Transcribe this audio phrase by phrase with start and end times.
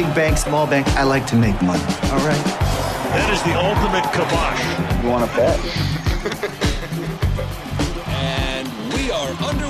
[0.00, 1.84] Big bank, small bank, I like to make money.
[2.04, 2.44] All right.
[3.12, 4.64] That is the ultimate kibosh.
[5.02, 5.60] You want to bet?
[8.08, 9.69] and we are underway.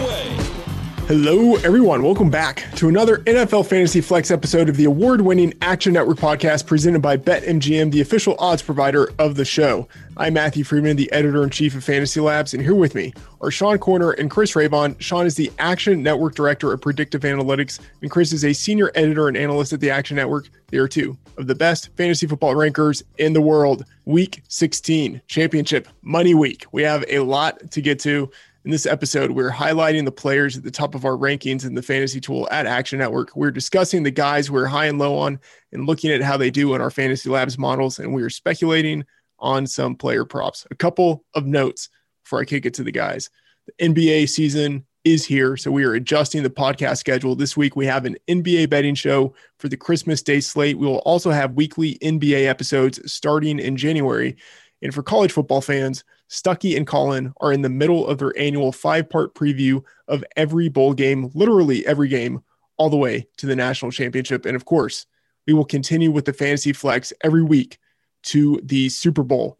[1.10, 2.05] Hello, everyone.
[2.05, 6.66] Welcome back to another NFL Fantasy Flex episode of the award winning Action Network podcast
[6.66, 9.88] presented by BetMGM, the official odds provider of the show.
[10.16, 13.51] I'm Matthew Freedman, the editor in chief of Fantasy Labs, and here with me are
[13.51, 15.01] Sean Koerner and Chris Raybon.
[15.01, 19.27] Sean is the Action Network director of predictive analytics, and Chris is a senior editor
[19.27, 20.48] and analyst at the Action Network.
[20.68, 23.84] They are two of the best fantasy football rankers in the world.
[24.04, 26.66] Week 16, championship, money week.
[26.70, 28.30] We have a lot to get to.
[28.71, 31.82] In this episode, we're highlighting the players at the top of our rankings in the
[31.82, 33.35] fantasy tool at Action Network.
[33.35, 35.40] We're discussing the guys we're high and low on
[35.73, 37.98] and looking at how they do in our fantasy labs models.
[37.98, 39.04] And we are speculating
[39.41, 40.68] on some player props.
[40.71, 41.88] A couple of notes
[42.23, 43.29] before I kick it to the guys.
[43.66, 45.57] The NBA season is here.
[45.57, 47.35] So we are adjusting the podcast schedule.
[47.35, 50.79] This week, we have an NBA betting show for the Christmas Day slate.
[50.79, 54.37] We will also have weekly NBA episodes starting in January.
[54.80, 58.70] And for college football fans, Stuckey and Colin are in the middle of their annual
[58.70, 62.40] five part preview of every bowl game, literally every game,
[62.76, 64.47] all the way to the national championship.
[64.47, 65.06] And of course,
[65.47, 67.78] we will continue with the fantasy flex every week
[68.22, 69.58] to the Super Bowl.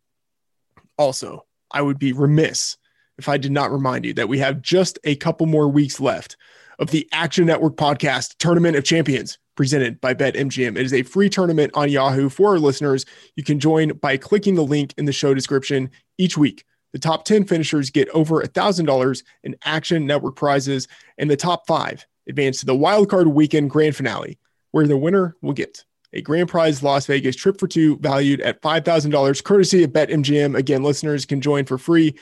[0.97, 2.77] Also, I would be remiss
[3.19, 6.37] if I did not remind you that we have just a couple more weeks left
[6.79, 10.77] of the Action Network podcast Tournament of Champions presented by BetMGM.
[10.79, 13.05] It is a free tournament on Yahoo for our listeners.
[13.37, 16.65] You can join by clicking the link in the show description each week.
[16.93, 22.05] The top 10 finishers get over $1,000 in Action Network prizes, and the top five
[22.29, 24.39] advance to the wildcard weekend grand finale,
[24.73, 28.63] where the winner will get a grand prize Las Vegas trip for two valued at
[28.63, 30.57] $5,000, courtesy of BetMGM.
[30.57, 32.15] Again, listeners can join for free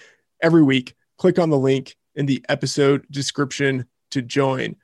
[0.43, 0.95] every week.
[1.17, 4.77] Click on the link in the episode description to join.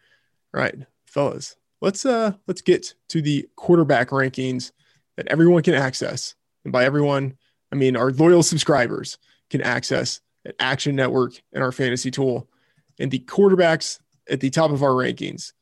[0.55, 0.75] All right,
[1.07, 4.73] fellas, let's uh let's get to the quarterback rankings
[5.17, 6.35] that everyone can access.
[6.65, 7.37] And by everyone,
[7.71, 9.19] I mean our loyal subscribers
[9.51, 12.49] can access at Action Network and our fantasy tool.
[12.99, 15.53] And the quarterbacks at the top of our rankings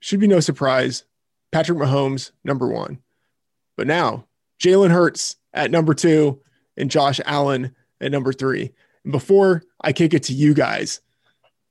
[0.00, 1.04] should be no surprise.
[1.50, 3.00] Patrick Mahomes, number one.
[3.76, 4.26] But now,
[4.62, 6.40] Jalen Hurts at number two
[6.76, 8.72] and Josh Allen at number three.
[9.04, 11.00] And before I kick it to you guys,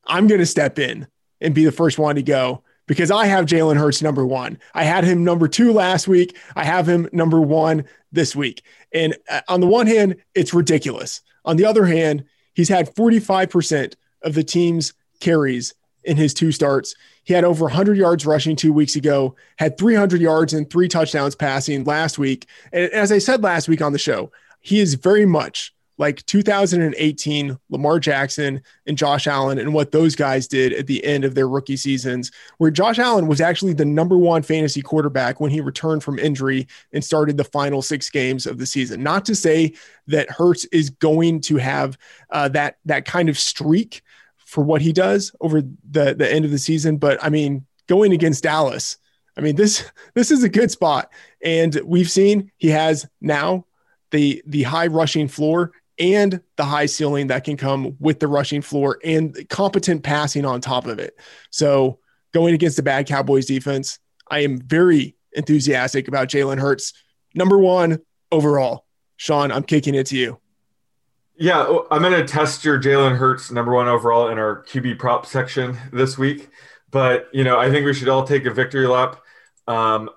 [0.05, 1.07] I'm going to step in
[1.39, 4.59] and be the first one to go because I have Jalen Hurts number one.
[4.73, 6.37] I had him number two last week.
[6.55, 8.63] I have him number one this week.
[8.93, 11.21] And uh, on the one hand, it's ridiculous.
[11.45, 15.73] On the other hand, he's had 45% of the team's carries
[16.03, 16.95] in his two starts.
[17.23, 21.35] He had over 100 yards rushing two weeks ago, had 300 yards and three touchdowns
[21.35, 22.47] passing last week.
[22.71, 27.57] And as I said last week on the show, he is very much like 2018
[27.69, 31.47] Lamar Jackson and Josh Allen and what those guys did at the end of their
[31.47, 36.03] rookie seasons, where Josh Allen was actually the number one fantasy quarterback when he returned
[36.03, 39.03] from injury and started the final six games of the season.
[39.03, 39.73] Not to say
[40.07, 41.97] that Hurts is going to have
[42.31, 44.01] uh, that that kind of streak
[44.37, 48.13] for what he does over the the end of the season, but I mean, going
[48.13, 48.97] against Dallas.
[49.35, 51.11] I mean this this is a good spot,
[51.43, 53.65] and we've seen he has now
[54.11, 58.61] the the high rushing floor and the high ceiling that can come with the rushing
[58.61, 61.17] floor and competent passing on top of it.
[61.51, 61.99] So
[62.33, 63.99] going against the bad Cowboys defense,
[64.29, 66.93] I am very enthusiastic about Jalen Hurts.
[67.35, 67.99] Number one
[68.31, 68.85] overall.
[69.17, 70.39] Sean, I'm kicking it to you.
[71.35, 74.99] Yeah, oh, I'm going to test your Jalen Hurts number one overall in our QB
[74.99, 76.49] prop section this week.
[76.91, 79.21] But, you know, I think we should all take a victory lap.
[79.67, 80.09] Um,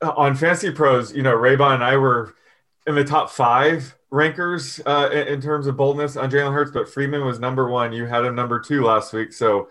[0.00, 2.34] on Fantasy Pros, you know, Raybon and I were
[2.86, 7.24] in the top five rankers uh, in, terms of boldness on Jalen Hurts, but Freedman
[7.24, 7.92] was number one.
[7.92, 9.68] You had him number two last week, so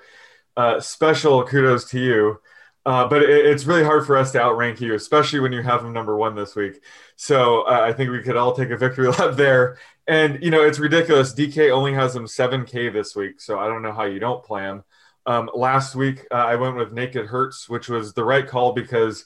[0.58, 2.42] uh, special kudos to you.
[2.84, 5.86] Uh, but it, it's really hard for us to outrank you, especially when you have
[5.86, 6.84] him number one this week.
[7.16, 9.78] So uh, I think we could all take a victory lap there.
[10.08, 11.34] And you know, it's ridiculous.
[11.34, 14.64] DK only has him 7K this week, so I don't know how you don't play
[14.64, 14.84] him.
[15.28, 19.24] Um, last week uh, I went with Naked Hurts, which was the right call because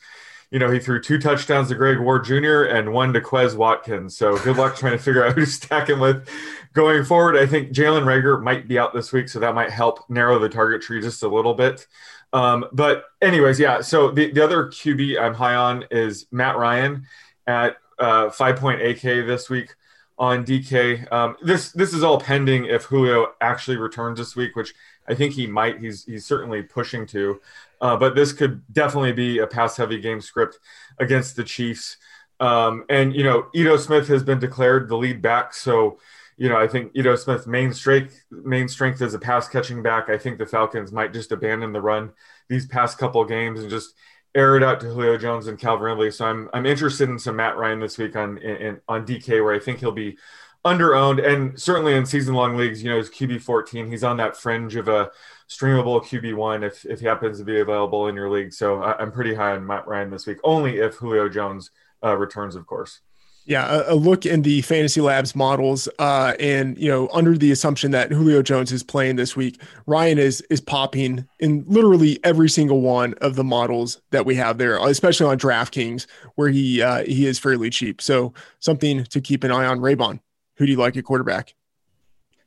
[0.51, 2.63] you know, he threw two touchdowns to Greg Ward Jr.
[2.63, 4.15] and one to Quez Watkins.
[4.15, 6.27] So good luck trying to figure out who to stack him with
[6.74, 7.36] going forward.
[7.38, 10.50] I think Jalen Reagor might be out this week, so that might help narrow the
[10.50, 11.88] target tree just a little bit.
[12.33, 13.81] Um, but anyways, yeah.
[13.81, 17.06] So the, the other QB I'm high on is Matt Ryan
[17.48, 19.74] at uh, 5.8K this week
[20.18, 21.12] on DK.
[21.12, 24.74] Um, this this is all pending if Julio actually returns this week, which
[25.07, 25.80] I think he might.
[25.80, 27.42] He's he's certainly pushing to.
[27.81, 30.60] Uh, but this could definitely be a pass heavy game script
[31.00, 31.98] against the Chiefs.
[32.40, 36.00] Um, and you know, Ito Smith has been declared the lead back, so
[36.38, 40.10] you know, I think Ito Smith's main strength main strength is a pass catching back.
[40.10, 42.12] I think the Falcons might just abandon the run
[42.50, 43.94] these past couple games and just
[44.36, 46.12] air it out to Julio Jones and Calvin Ridley.
[46.12, 49.54] So I'm I'm interested in some Matt Ryan this week on in, on DK where
[49.54, 50.18] I think he'll be
[50.65, 54.17] under owned and certainly in season long leagues, you know, his QB 14, he's on
[54.17, 55.12] that fringe of a
[55.47, 58.51] streamable QB one if if he happens to be available in your league.
[58.51, 61.69] So I, am pretty high on Matt Ryan this week, only if Julio Jones
[62.03, 63.00] uh, returns, of course.
[63.47, 67.51] Yeah, a, a, look in the Fantasy Labs models, uh, and you know, under the
[67.51, 72.50] assumption that Julio Jones is playing this week, Ryan is is popping in literally every
[72.50, 77.03] single one of the models that we have there, especially on DraftKings, where he uh,
[77.03, 78.01] he is fairly cheap.
[78.01, 79.79] So something to keep an eye on.
[79.79, 80.19] Raybon,
[80.56, 81.54] who do you like at quarterback?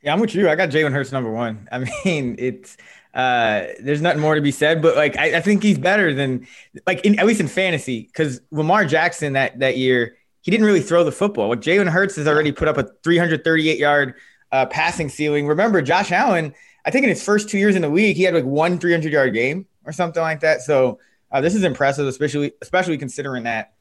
[0.03, 0.49] Yeah, I'm with you.
[0.49, 1.69] I got Jalen Hurts number one.
[1.73, 2.77] I mean, it's
[3.15, 6.47] uh, there's nothing more to be said, but like I, I think he's better than
[6.87, 10.81] like in, at least in fantasy because Lamar Jackson that that year he didn't really
[10.81, 11.49] throw the football.
[11.49, 14.15] Like Jalen Hurts has already put up a 338 yard
[14.53, 15.47] uh, passing ceiling.
[15.47, 16.55] Remember, Josh Allen,
[16.87, 19.13] I think in his first two years in the league, he had like one 300
[19.13, 20.63] yard game or something like that.
[20.63, 21.01] So
[21.33, 23.75] uh, this is impressive, especially especially considering that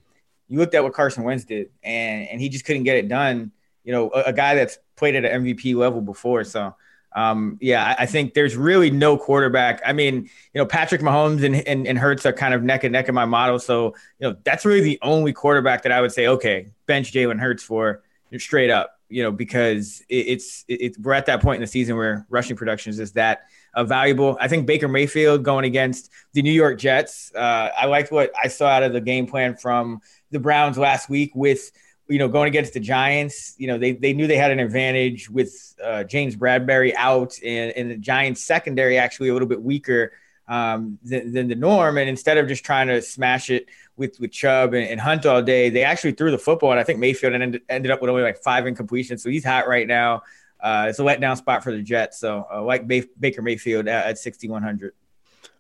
[0.48, 3.52] you looked at what Carson Wentz did, and and he just couldn't get it done.
[3.88, 6.44] You know, a, a guy that's played at an MVP level before.
[6.44, 6.76] So
[7.18, 9.82] um, yeah, I, I, think there's really no quarterback.
[9.84, 12.92] I mean, you know, Patrick Mahomes and, and, and Hurts are kind of neck and
[12.92, 13.58] neck in my model.
[13.58, 17.40] So, you know, that's really the only quarterback that I would say, okay, bench Jalen
[17.40, 18.04] Hurts for
[18.38, 21.96] straight up, you know, because it, it's, it, we're at that point in the season
[21.96, 24.38] where rushing productions is that uh, valuable.
[24.40, 27.34] I think Baker Mayfield going against the New York Jets.
[27.34, 31.10] Uh, I liked what I saw out of the game plan from the Browns last
[31.10, 31.72] week with–
[32.08, 35.30] you know, going against the Giants, you know, they, they knew they had an advantage
[35.30, 40.14] with uh, James Bradberry out and, and the Giants secondary actually a little bit weaker
[40.48, 41.98] um, than, than, the norm.
[41.98, 43.68] And instead of just trying to smash it
[43.98, 46.72] with, with Chubb and, and, Hunt all day, they actually threw the football.
[46.72, 49.20] And I think Mayfield ended, ended up with only like five incompletions.
[49.20, 50.24] So he's hot right now.
[50.60, 52.20] Uh, it's a letdown spot for the Jets.
[52.20, 54.94] So uh, like Baker Mayfield at, at 6,100.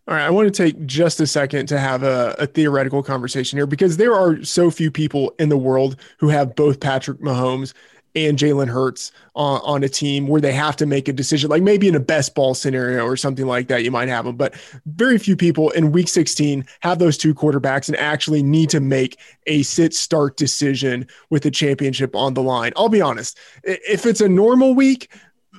[0.07, 3.57] All right, I want to take just a second to have a, a, theoretical conversation
[3.57, 7.73] here because there are so few people in the world who have both Patrick Mahomes
[8.15, 11.49] and Jalen Hurts on, on a team where they have to make a decision.
[11.49, 14.37] Like maybe in a best ball scenario or something like that, you might have them.
[14.37, 14.55] But
[14.85, 19.19] very few people in week 16 have those two quarterbacks and actually need to make
[19.45, 22.71] a sit start decision with the championship on the line.
[22.77, 25.11] I'll be honest, if it's a normal week,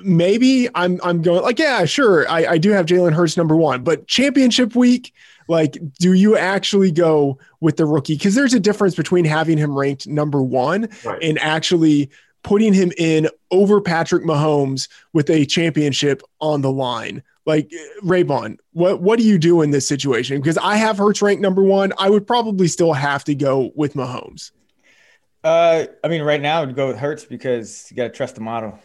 [0.02, 2.28] maybe I'm I'm going like yeah sure.
[2.28, 5.12] I, I do have Jalen Hurts number one but championship week
[5.48, 8.14] like do you actually go with the rookie?
[8.14, 11.22] Because there's a difference between having him ranked number one right.
[11.22, 12.10] and actually
[12.42, 17.22] putting him in over Patrick Mahomes with a championship on the line.
[17.46, 17.72] Like
[18.04, 20.38] Raybon what what do you do in this situation?
[20.40, 21.92] Because I have Hurts ranked number one.
[21.98, 24.52] I would probably still have to go with Mahomes.
[25.42, 28.34] Uh I mean right now I would go with Hurts because you got to trust
[28.34, 28.78] the model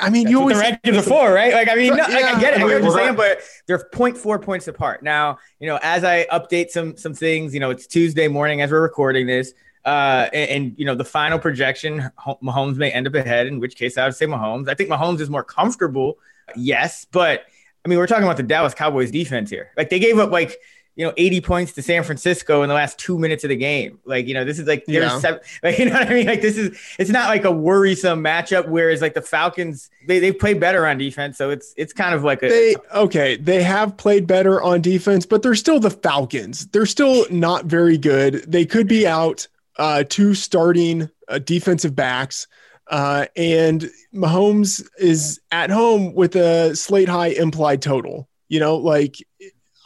[0.00, 1.52] I mean, That's you always the rankings before, right?
[1.52, 2.62] Like, I mean, no, yeah, I get it.
[2.62, 5.02] I get what you're saying, but they're 0.4 points apart.
[5.02, 8.70] Now, you know, as I update some some things, you know, it's Tuesday morning as
[8.70, 9.54] we're recording this,
[9.84, 13.46] uh, and, and, you know, the final projection, Mahomes may end up ahead.
[13.46, 14.68] In which case, I would say Mahomes.
[14.68, 16.18] I think Mahomes is more comfortable,
[16.56, 17.44] yes, but
[17.84, 19.70] I mean, we're talking about the Dallas Cowboys defense here.
[19.76, 20.58] Like, they gave up like
[20.96, 24.00] you know, 80 points to San Francisco in the last two minutes of the game.
[24.06, 25.18] Like, you know, this is like, yeah.
[25.18, 26.26] seven, like, you know what I mean?
[26.26, 28.66] Like, this is, it's not like a worrisome matchup.
[28.66, 31.36] Whereas like the Falcons, they, they play better on defense.
[31.36, 33.36] So it's, it's kind of like a, they, okay.
[33.36, 36.66] They have played better on defense, but they're still the Falcons.
[36.68, 38.50] They're still not very good.
[38.50, 42.46] They could be out uh, two starting uh, defensive backs.
[42.88, 48.28] Uh, and Mahomes is at home with a slate high implied total.
[48.48, 49.16] You know, like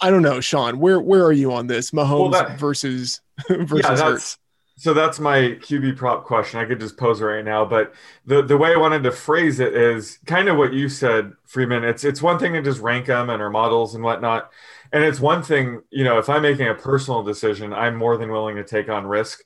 [0.01, 0.79] I don't know, Sean.
[0.79, 1.91] Where where are you on this?
[1.91, 4.39] Mahomes well, that, versus versus yeah, Hurts.
[4.77, 6.59] So that's my QB prop question.
[6.59, 7.93] I could just pose it right now, but
[8.25, 11.85] the the way I wanted to phrase it is kind of what you said, Freedman.
[11.85, 14.51] It's it's one thing to just rank them and our models and whatnot,
[14.93, 18.31] and it's one thing, you know, if I'm making a personal decision, I'm more than
[18.31, 19.43] willing to take on risk.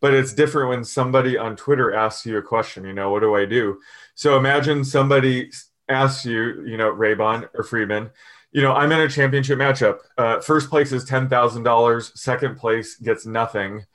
[0.00, 2.84] But it's different when somebody on Twitter asks you a question.
[2.84, 3.80] You know, what do I do?
[4.14, 5.50] So imagine somebody
[5.88, 8.10] asks you, you know, Raybon or Freedman,
[8.58, 10.00] you know, I'm in a championship matchup.
[10.16, 12.10] Uh, first place is ten thousand dollars.
[12.20, 13.86] Second place gets nothing.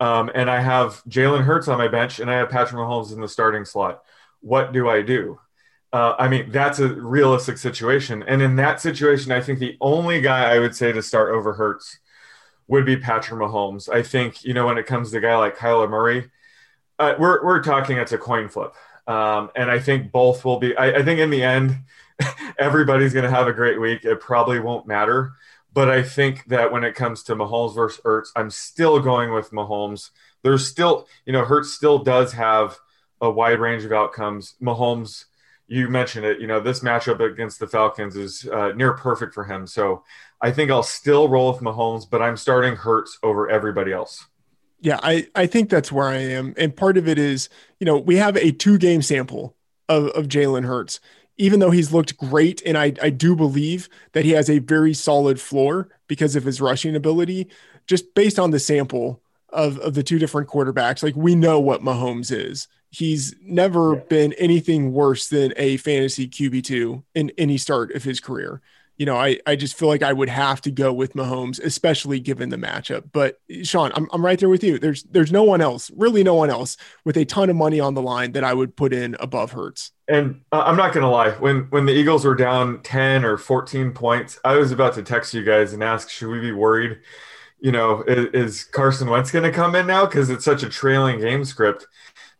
[0.00, 3.20] Um, and I have Jalen Hurts on my bench, and I have Patrick Mahomes in
[3.20, 4.02] the starting slot.
[4.40, 5.40] What do I do?
[5.92, 8.24] Uh, I mean, that's a realistic situation.
[8.26, 11.52] And in that situation, I think the only guy I would say to start over
[11.52, 11.98] Hurts
[12.66, 13.90] would be Patrick Mahomes.
[13.90, 16.30] I think, you know, when it comes to a guy like Kyler Murray,
[16.98, 18.72] uh, we're, we're talking it's a coin flip.
[19.08, 21.78] Um, and I think both will be, I, I think in the end,
[22.58, 24.04] everybody's going to have a great week.
[24.04, 25.32] It probably won't matter.
[25.72, 29.50] But I think that when it comes to Mahomes versus Hurts, I'm still going with
[29.50, 30.10] Mahomes.
[30.42, 32.78] There's still, you know, Hurts still does have
[33.20, 34.54] a wide range of outcomes.
[34.62, 35.24] Mahomes,
[35.66, 39.44] you mentioned it, you know, this matchup against the Falcons is uh, near perfect for
[39.44, 39.66] him.
[39.66, 40.04] So
[40.40, 44.26] I think I'll still roll with Mahomes, but I'm starting Hurts over everybody else.
[44.80, 46.54] Yeah, I, I think that's where I am.
[46.56, 47.48] And part of it is,
[47.80, 49.56] you know, we have a two game sample
[49.88, 51.00] of, of Jalen Hurts
[51.38, 54.92] even though he's looked great, and I, I do believe that he has a very
[54.92, 57.48] solid floor because of his rushing ability,
[57.86, 61.80] just based on the sample of, of the two different quarterbacks, like we know what
[61.80, 62.66] Mahomes is.
[62.90, 64.00] He's never yeah.
[64.08, 68.60] been anything worse than a fantasy QB2 in any start of his career
[68.98, 72.18] you know, I, I just feel like I would have to go with Mahomes, especially
[72.18, 73.04] given the matchup.
[73.12, 74.78] But Sean, I'm, I'm right there with you.
[74.78, 77.94] There's there's no one else, really no one else with a ton of money on
[77.94, 79.92] the line that I would put in above Hurts.
[80.08, 84.40] And I'm not gonna lie, when when the Eagles were down 10 or 14 points,
[84.44, 86.98] I was about to text you guys and ask, should we be worried?
[87.60, 91.20] You know, is, is Carson Wentz gonna come in now because it's such a trailing
[91.20, 91.86] game script?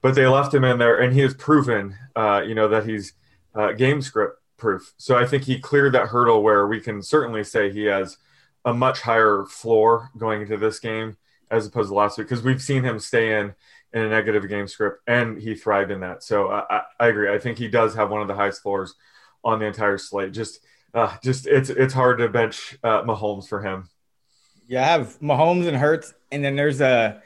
[0.02, 3.12] But they left him in there, and he has proven, uh, you know, that he's
[3.54, 4.92] uh, game script proof.
[4.98, 8.18] So I think he cleared that hurdle where we can certainly say he has
[8.64, 11.16] a much higher floor going into this game
[11.50, 13.54] as opposed to last week because we've seen him stay in
[13.94, 16.22] in a negative game script and he thrived in that.
[16.22, 17.32] So I, I agree.
[17.32, 18.94] I think he does have one of the highest floors
[19.42, 20.32] on the entire slate.
[20.32, 20.60] Just
[20.92, 23.88] uh, just it's it's hard to bench uh, Mahomes for him.
[24.66, 27.22] Yeah, I have Mahomes and Hurts, and then there's a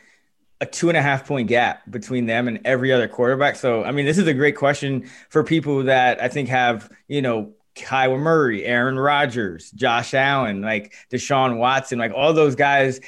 [0.63, 3.57] a two and a half point gap between them and every other quarterback.
[3.57, 7.21] So, I mean, this is a great question for people that I think have, you
[7.21, 13.01] know, Kyler Murray, Aaron Rodgers, Josh Allen, like Deshaun Watson, like all those guys,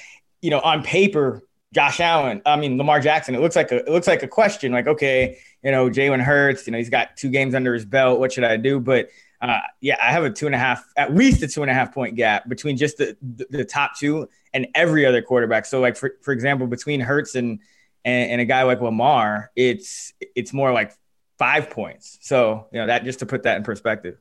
[0.43, 1.43] you know, on paper,
[1.73, 4.73] Josh Allen, I mean, Lamar Jackson, it looks like a, it looks like a question
[4.73, 8.19] like, okay, you know, Jalen Hurts, you know, he's got two games under his belt.
[8.19, 8.81] What should I do?
[8.81, 9.11] But
[9.41, 11.75] uh, yeah, I have a two and a half, at least a two and a
[11.75, 15.67] half point gap between just the, the, the top two and every other quarterback.
[15.67, 17.61] So, like for, for example, between Hurts and,
[18.05, 20.93] and, and a guy like Lamar, it's it's more like
[21.39, 22.19] five points.
[22.23, 24.19] So you know that just to put that in perspective.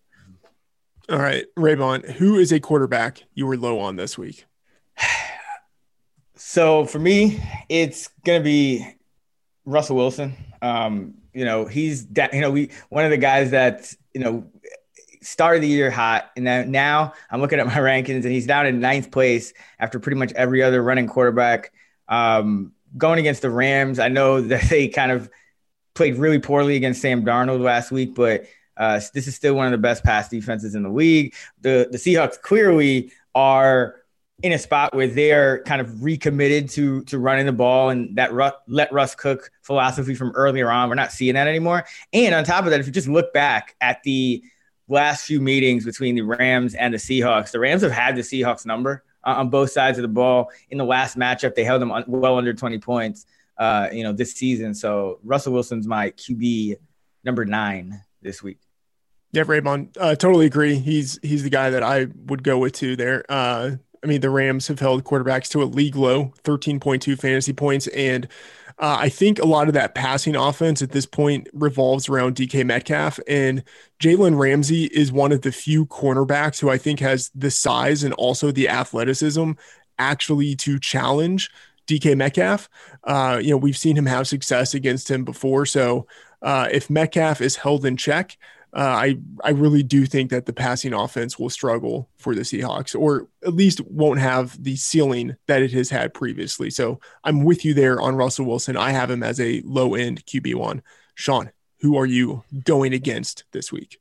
[1.10, 4.46] All right, Raybon, who is a quarterback you were low on this week?
[6.36, 8.86] So for me, it's gonna be
[9.66, 10.36] Russell Wilson.
[10.62, 14.46] Um, you know, he's you know we one of the guys that you know
[15.26, 18.66] started the year hot, and then now I'm looking at my rankings, and he's down
[18.66, 21.72] in ninth place after pretty much every other running quarterback.
[22.08, 25.30] Um, going against the Rams, I know that they kind of
[25.94, 28.46] played really poorly against Sam Darnold last week, but
[28.78, 31.36] uh, this is still one of the best pass defenses in the league.
[31.62, 33.96] The the Seahawks clearly are
[34.42, 38.34] in a spot where they're kind of recommitted to to running the ball and that
[38.34, 40.90] Ru- let Russ cook philosophy from earlier on.
[40.90, 41.86] We're not seeing that anymore.
[42.12, 44.44] And on top of that, if you just look back at the
[44.88, 48.66] last few meetings between the Rams and the Seahawks, the Rams have had the Seahawks
[48.66, 50.52] number uh, on both sides of the ball.
[50.70, 53.26] In the last matchup, they held them well under 20 points,
[53.58, 54.74] uh, you know, this season.
[54.74, 56.78] So Russell Wilson's my QB
[57.24, 58.60] number nine this week.
[59.32, 60.76] Yeah, Raybon, uh, totally agree.
[60.76, 62.96] He's he's the guy that I would go with too.
[62.96, 63.72] There, uh,
[64.04, 68.28] I mean, the Rams have held quarterbacks to a league low, 13.2 fantasy points, and
[68.80, 72.66] uh, I think a lot of that passing offense at this point revolves around DK
[72.66, 73.20] Metcalf.
[73.28, 73.64] And
[74.00, 78.14] Jalen Ramsey is one of the few cornerbacks who I think has the size and
[78.16, 79.52] also the athleticism
[80.00, 81.50] actually to challenge
[81.88, 82.70] DK Metcalf.
[83.04, 85.66] Uh, you know, we've seen him have success against him before.
[85.66, 86.08] So
[86.42, 88.38] uh, if Metcalf is held in check,
[88.76, 93.00] uh, I I really do think that the passing offense will struggle for the Seahawks,
[93.00, 96.72] or at least won't have the ceiling that it has had previously.
[96.72, 98.76] So I'm with you there on Russell Wilson.
[98.76, 100.82] I have him as a low end QB one.
[101.14, 101.52] Sean,
[101.82, 104.00] who are you going against this week?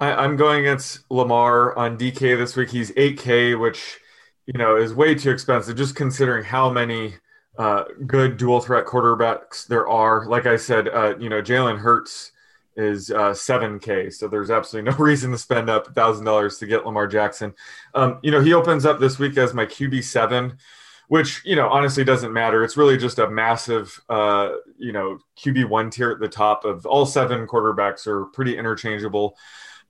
[0.00, 2.70] I, am going against Lamar on DK this week.
[2.70, 4.00] He's 8K, which
[4.46, 7.14] you know is way too expensive, just considering how many
[7.56, 10.26] uh, good dual threat quarterbacks there are.
[10.26, 12.31] Like I said, uh, you know Jalen Hurts
[12.76, 14.12] is uh, 7K.
[14.12, 17.54] So there's absolutely no reason to spend up $1,000 to get Lamar Jackson.
[17.94, 20.56] Um, you know, he opens up this week as my QB7,
[21.08, 22.64] which, you know, honestly doesn't matter.
[22.64, 27.04] It's really just a massive, uh, you know, QB1 tier at the top of all
[27.04, 29.36] seven quarterbacks are pretty interchangeable.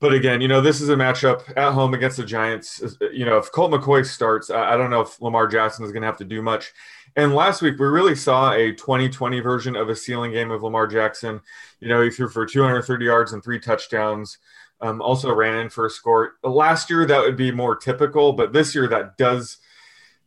[0.01, 2.83] but again, you know, this is a matchup at home against the Giants.
[3.13, 6.09] You know, if Colt McCoy starts, I don't know if Lamar Jackson is going to
[6.09, 6.73] have to do much.
[7.17, 10.87] And last week, we really saw a 2020 version of a ceiling game of Lamar
[10.87, 11.41] Jackson.
[11.81, 14.39] You know, he threw for 230 yards and three touchdowns.
[14.81, 16.35] Um, also ran in for a score.
[16.43, 19.59] Last year, that would be more typical, but this year, that does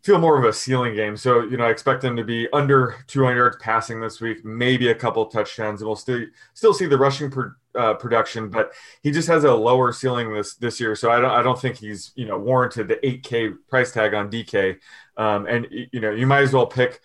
[0.05, 1.17] feel more of a ceiling game.
[1.17, 4.89] So, you know, I expect them to be under 200 yards passing this week, maybe
[4.89, 9.11] a couple touchdowns, and we'll still still see the rushing per, uh, production, but he
[9.11, 10.95] just has a lower ceiling this this year.
[10.95, 14.29] So I don't I don't think he's you know warranted the 8K price tag on
[14.29, 14.77] DK.
[15.17, 16.99] Um, and you know you might as well pick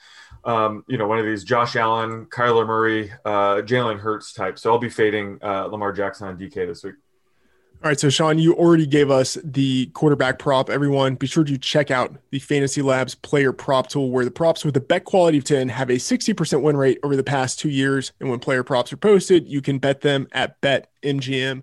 [0.44, 4.58] um, you know one of these Josh Allen, Kyler Murray, uh, Jalen Hurts type.
[4.58, 6.94] So I'll be fading uh, Lamar Jackson on DK this week.
[7.82, 10.68] All right, so Sean, you already gave us the quarterback prop.
[10.68, 14.66] Everyone, be sure to check out the Fantasy Labs player prop tool, where the props
[14.66, 17.70] with the bet quality of 10 have a 60% win rate over the past two
[17.70, 18.12] years.
[18.20, 21.62] And when player props are posted, you can bet them at BetMGM.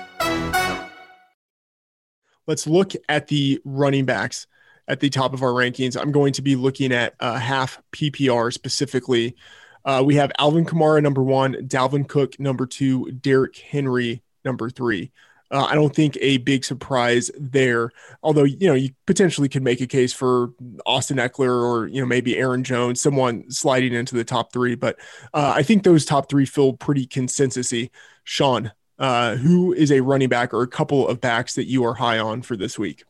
[2.51, 4.45] Let's look at the running backs
[4.89, 5.95] at the top of our rankings.
[5.95, 9.37] I'm going to be looking at uh, half PPR specifically.
[9.85, 15.13] Uh, we have Alvin Kamara number one, Dalvin Cook number two, Derrick Henry number three.
[15.49, 17.91] Uh, I don't think a big surprise there.
[18.21, 20.49] Although you know you potentially could make a case for
[20.85, 24.75] Austin Ekeler or you know maybe Aaron Jones, someone sliding into the top three.
[24.75, 24.99] But
[25.33, 27.91] uh, I think those top three feel pretty consensusy.
[28.25, 31.95] Sean, uh, who is a running back or a couple of backs that you are
[31.95, 33.03] high on for this week?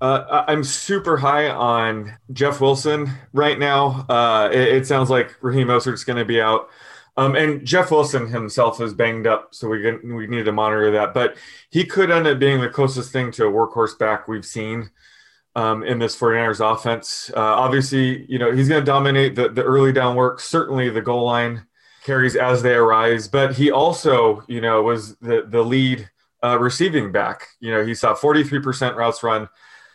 [0.00, 4.04] Uh, I'm super high on Jeff Wilson right now.
[4.06, 6.68] Uh, it, it, sounds like Raheem Mostert's going to be out.
[7.16, 11.14] Um, and Jeff Wilson himself is banged up, so we we need to monitor that.
[11.14, 11.36] But
[11.70, 14.90] he could end up being the closest thing to a workhorse back we've seen
[15.54, 17.30] um, in this 49ers offense.
[17.34, 21.00] Uh, obviously, you know, he's going to dominate the, the early down work, certainly the
[21.00, 21.66] goal line
[22.04, 23.26] carries as they arise.
[23.26, 26.08] But he also, you know, was the the lead
[26.44, 27.48] uh, receiving back.
[27.58, 29.48] You know, he saw 43% routes run.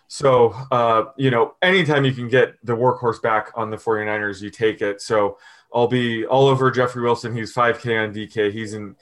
[0.08, 4.50] So, uh, you know, anytime you can get the workhorse back on the 49ers, you
[4.50, 5.02] take it.
[5.02, 5.38] So
[5.74, 7.36] I'll be all over Jeffrey Wilson.
[7.36, 8.52] He's 5K on DK.
[8.52, 8.96] He's an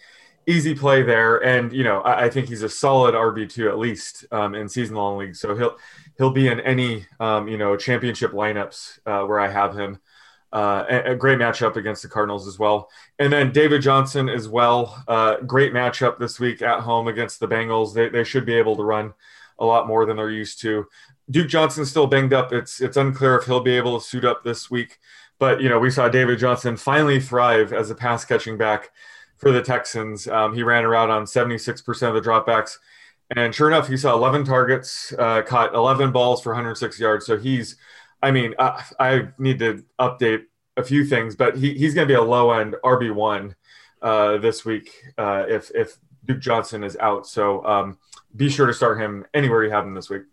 [0.45, 1.41] easy play there.
[1.41, 4.97] And, you know, I, I think he's a solid RB2 at least um, in season
[4.97, 5.35] long league.
[5.37, 5.77] So he'll,
[6.17, 9.99] he'll be in any, um, you know, championship lineups uh, where I have him.
[10.53, 12.89] Uh, a, great matchup against the Cardinals as well.
[13.19, 15.03] And then David Johnson as well.
[15.05, 17.93] Uh, great matchup this week at home against the Bengals.
[17.93, 19.13] They, they should be able to run
[19.59, 20.85] a lot more than they're used to.
[21.29, 22.53] Duke Johnson's still banged up.
[22.53, 24.99] It's it's unclear if he'll be able to suit up this week.
[25.39, 28.91] But you know, we saw David Johnson finally thrive as a pass catching back
[29.37, 30.27] for the Texans.
[30.27, 32.77] Um, he ran around on 76% of the dropbacks.
[33.35, 37.25] And sure enough, he saw 11 targets, uh, caught 11 balls for 106 yards.
[37.25, 37.75] So he's
[38.21, 40.43] I mean, I, I need to update
[40.75, 43.55] a few things, but he, he's going to be a low end RB one
[44.01, 47.27] uh, this week uh, if if Duke Johnson is out.
[47.27, 47.97] So um,
[48.35, 50.23] be sure to start him anywhere you have him this week.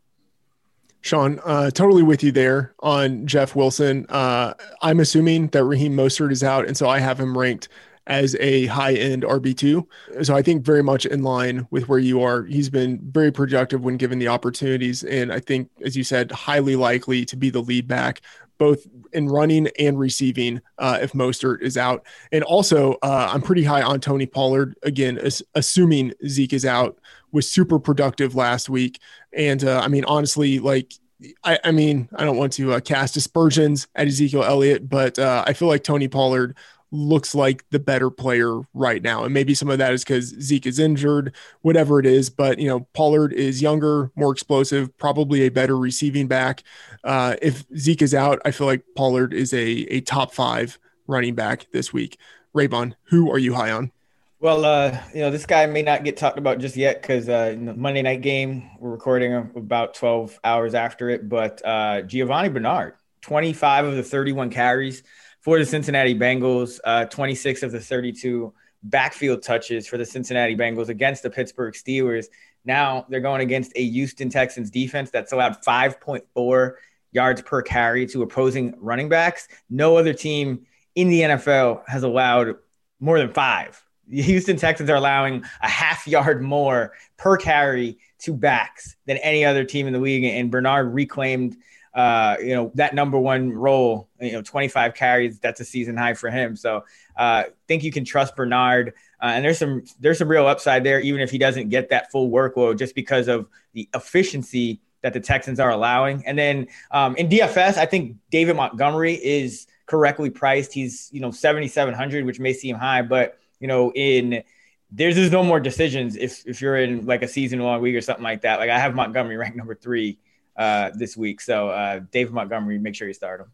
[1.00, 4.06] Sean, uh, totally with you there on Jeff Wilson.
[4.08, 7.68] Uh, I'm assuming that Raheem Mostert is out, and so I have him ranked
[8.06, 9.86] as a high end RB2.
[10.22, 12.44] So I think very much in line with where you are.
[12.44, 15.04] He's been very productive when given the opportunities.
[15.04, 18.20] And I think, as you said, highly likely to be the lead back.
[18.56, 23.64] Both in running and receiving, uh, if Mostert is out, and also uh, I'm pretty
[23.64, 24.76] high on Tony Pollard.
[24.84, 26.96] Again, as, assuming Zeke is out,
[27.32, 29.00] was super productive last week,
[29.32, 30.94] and uh, I mean honestly, like
[31.42, 35.44] I, I, mean, I don't want to uh, cast aspersions at Ezekiel Elliott, but uh,
[35.46, 36.56] I feel like Tony Pollard
[36.94, 39.24] looks like the better player right now.
[39.24, 42.30] And maybe some of that is because Zeke is injured, whatever it is.
[42.30, 46.62] But, you know, Pollard is younger, more explosive, probably a better receiving back.
[47.02, 49.60] Uh, if Zeke is out, I feel like Pollard is a,
[49.92, 52.18] a top five running back this week.
[52.54, 53.90] Raybon, who are you high on?
[54.38, 57.56] Well, uh, you know, this guy may not get talked about just yet because uh,
[57.58, 61.28] Monday night game, we're recording about 12 hours after it.
[61.28, 65.02] But uh, Giovani Bernard, 25 of the 31 carries
[65.44, 68.50] for the Cincinnati Bengals, uh, 26 of the 32
[68.82, 72.26] backfield touches for the Cincinnati Bengals against the Pittsburgh Steelers.
[72.64, 76.72] Now they're going against a Houston Texans defense that's allowed 5.4
[77.12, 79.46] yards per carry to opposing running backs.
[79.68, 82.56] No other team in the NFL has allowed
[82.98, 83.84] more than five.
[84.08, 89.44] The Houston Texans are allowing a half yard more per carry to backs than any
[89.44, 91.54] other team in the league, and Bernard reclaimed.
[91.94, 95.38] Uh, you know that number one role, you know, 25 carries.
[95.38, 96.56] That's a season high for him.
[96.56, 96.84] So,
[97.16, 98.94] uh, think you can trust Bernard.
[99.22, 102.10] Uh, and there's some there's some real upside there, even if he doesn't get that
[102.10, 106.26] full workload, just because of the efficiency that the Texans are allowing.
[106.26, 110.72] And then um, in DFS, I think David Montgomery is correctly priced.
[110.72, 114.42] He's you know 7,700, which may seem high, but you know in
[114.90, 118.00] there's just no more decisions if if you're in like a season long week or
[118.00, 118.58] something like that.
[118.58, 120.18] Like I have Montgomery ranked number three
[120.56, 123.50] uh, this week, so uh, David Montgomery, make sure you start him.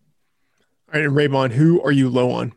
[0.93, 2.53] All right, and Raybon, who are you low on?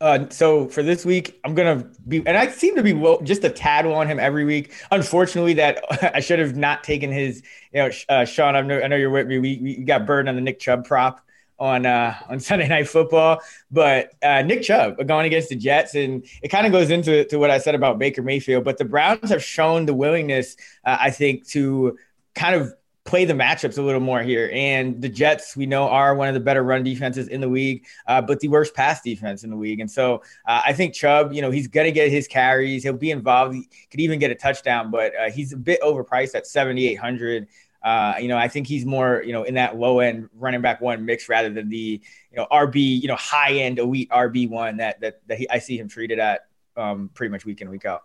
[0.00, 3.42] Uh, so for this week, I'm gonna be, and I seem to be low, just
[3.42, 4.72] a tad low on him every week.
[4.92, 5.82] Unfortunately, that
[6.14, 7.42] I should have not taken his.
[7.72, 9.38] You know, uh, Sean, I know, I know you're with me.
[9.38, 11.20] We, we got burned on the Nick Chubb prop
[11.58, 16.24] on uh, on Sunday Night Football, but uh, Nick Chubb going against the Jets, and
[16.42, 18.62] it kind of goes into to what I said about Baker Mayfield.
[18.62, 21.98] But the Browns have shown the willingness, uh, I think, to
[22.36, 22.72] kind of
[23.08, 24.50] play the matchups a little more here.
[24.52, 27.86] And the Jets, we know, are one of the better run defenses in the league,
[28.06, 29.80] uh, but the worst pass defense in the league.
[29.80, 30.16] And so
[30.46, 32.82] uh, I think Chubb, you know, he's going to get his carries.
[32.82, 33.54] He'll be involved.
[33.54, 37.48] He could even get a touchdown, but uh, he's a bit overpriced at 7,800.
[37.82, 40.82] Uh, you know, I think he's more, you know, in that low end running back
[40.82, 44.76] one mix rather than the, you know, RB, you know, high end elite RB one
[44.78, 46.42] that that, that he, I see him treated at
[46.76, 48.02] um, pretty much week in week out.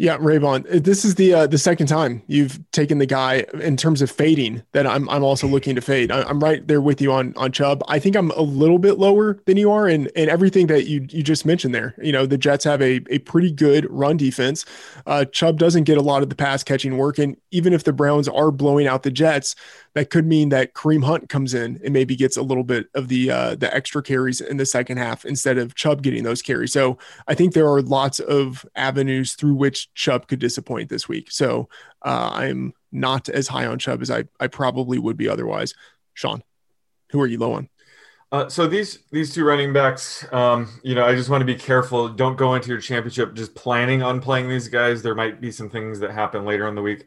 [0.00, 4.00] Yeah, Raybon, this is the uh, the second time you've taken the guy in terms
[4.00, 6.12] of fading that I'm I'm also looking to fade.
[6.12, 7.82] I, am right there with you on on Chubb.
[7.88, 11.04] I think I'm a little bit lower than you are, and and everything that you
[11.10, 11.96] you just mentioned there.
[12.00, 14.64] You know, the Jets have a a pretty good run defense.
[15.04, 17.92] Uh, Chubb doesn't get a lot of the pass catching work, and even if the
[17.92, 19.56] Browns are blowing out the Jets,
[19.98, 23.08] that could mean that Kareem Hunt comes in and maybe gets a little bit of
[23.08, 26.72] the uh, the extra carries in the second half instead of Chubb getting those carries.
[26.72, 31.32] So I think there are lots of avenues through which Chubb could disappoint this week.
[31.32, 31.68] So
[32.02, 35.74] uh, I'm not as high on Chubb as I I probably would be otherwise.
[36.14, 36.44] Sean,
[37.10, 37.68] who are you low on?
[38.30, 41.56] Uh, so these these two running backs, um, you know, I just want to be
[41.56, 42.08] careful.
[42.08, 45.02] Don't go into your championship just planning on playing these guys.
[45.02, 47.04] There might be some things that happen later in the week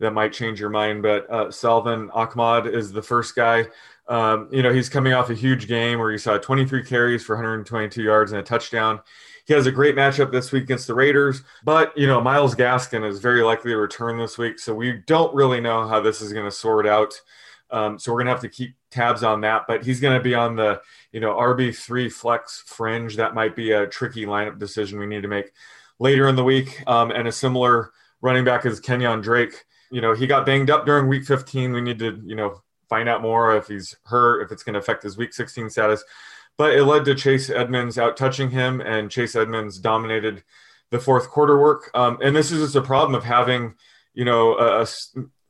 [0.00, 1.02] that might change your mind.
[1.02, 3.66] But uh, Salvon Ahmed is the first guy.
[4.08, 7.36] Um, you know, he's coming off a huge game where he saw 23 carries for
[7.36, 9.00] 122 yards and a touchdown.
[9.46, 13.08] He has a great matchup this week against the Raiders, but you know, Myles Gaskin
[13.08, 16.32] is very likely to return this week, so we don't really know how this is
[16.32, 17.20] going to sort out.
[17.70, 19.66] Um, so we're going to have to keep tabs on that.
[19.66, 20.80] But he's going to be on the
[21.12, 23.16] you know RB three flex fringe.
[23.16, 25.52] That might be a tricky lineup decision we need to make
[25.98, 26.82] later in the week.
[26.86, 30.86] Um, and a similar running back is Kenyan Drake you know, he got banged up
[30.86, 31.72] during week 15.
[31.72, 34.80] We need to, you know, find out more if he's hurt, if it's going to
[34.80, 36.02] affect his week 16 status.
[36.56, 40.42] But it led to Chase Edmonds out touching him, and Chase Edmonds dominated
[40.90, 41.90] the fourth quarter work.
[41.94, 43.74] Um, and this is just a problem of having,
[44.12, 44.86] you know, a,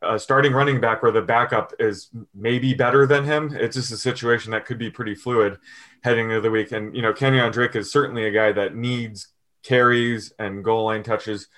[0.03, 3.51] a, starting running back where the backup is maybe better than him.
[3.55, 5.59] It's just a situation that could be pretty fluid
[6.05, 6.73] heading into the week.
[6.73, 9.29] And, you know, Kenyan Drake is certainly a guy that needs
[9.63, 11.49] carries and goal line touches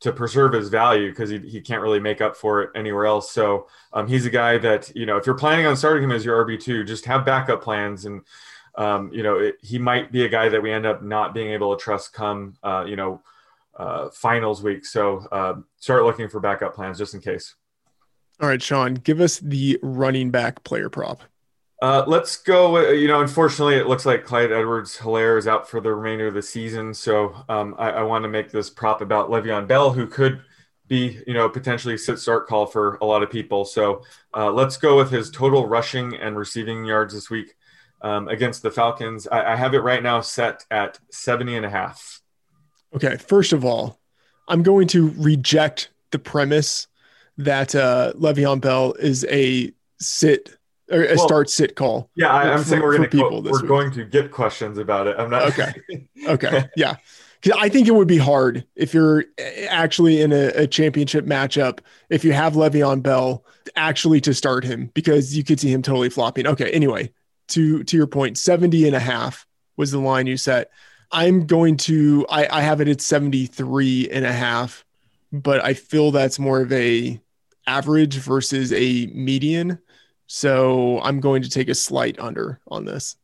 [0.00, 3.30] to preserve his value because he, he can't really make up for it anywhere else.
[3.30, 6.24] So um, he's a guy that, you know, if you're planning on starting him as
[6.24, 8.04] your RB2, just have backup plans.
[8.04, 8.22] And,
[8.76, 11.52] um, you know, it, he might be a guy that we end up not being
[11.52, 13.22] able to trust come, uh, you know,
[13.76, 14.84] uh, finals week.
[14.84, 17.54] So uh, start looking for backup plans just in case.
[18.40, 21.22] All right, Sean, give us the running back player prop.
[21.82, 22.90] Uh, let's go.
[22.90, 26.34] You know, unfortunately, it looks like Clyde Edwards Helaire is out for the remainder of
[26.34, 26.94] the season.
[26.94, 30.40] So um, I, I want to make this prop about Le'Veon Bell, who could
[30.86, 33.64] be, you know, potentially sit start call for a lot of people.
[33.64, 34.02] So
[34.34, 37.54] uh, let's go with his total rushing and receiving yards this week
[38.02, 39.26] um, against the Falcons.
[39.26, 42.20] I, I have it right now set at 70 and a half.
[42.94, 43.16] Okay.
[43.16, 43.98] First of all,
[44.46, 46.86] I'm going to reject the premise
[47.38, 50.56] that uh, Le'Veon Bell is a sit
[50.90, 52.10] a well, start sit call.
[52.14, 53.68] Yeah, I, am saying we're going to we're week.
[53.68, 55.16] going to get questions about it.
[55.18, 55.72] I'm not okay.
[56.26, 56.96] okay, yeah,
[57.40, 61.26] because I think it would be hard if you're eh, actually in a, a, championship
[61.26, 63.44] matchup if you have Le'Veon Bell
[63.76, 66.46] actually to start him because you could see him totally flopping.
[66.46, 67.12] Okay, anyway,
[67.48, 70.70] to to your point, 70 and a half was the line you set.
[71.12, 74.84] I'm going to I, I have it at 73 and a half,
[75.32, 77.20] but I feel that's more of a
[77.66, 79.78] average versus a median.
[80.26, 83.16] So I'm going to take a slight under on this.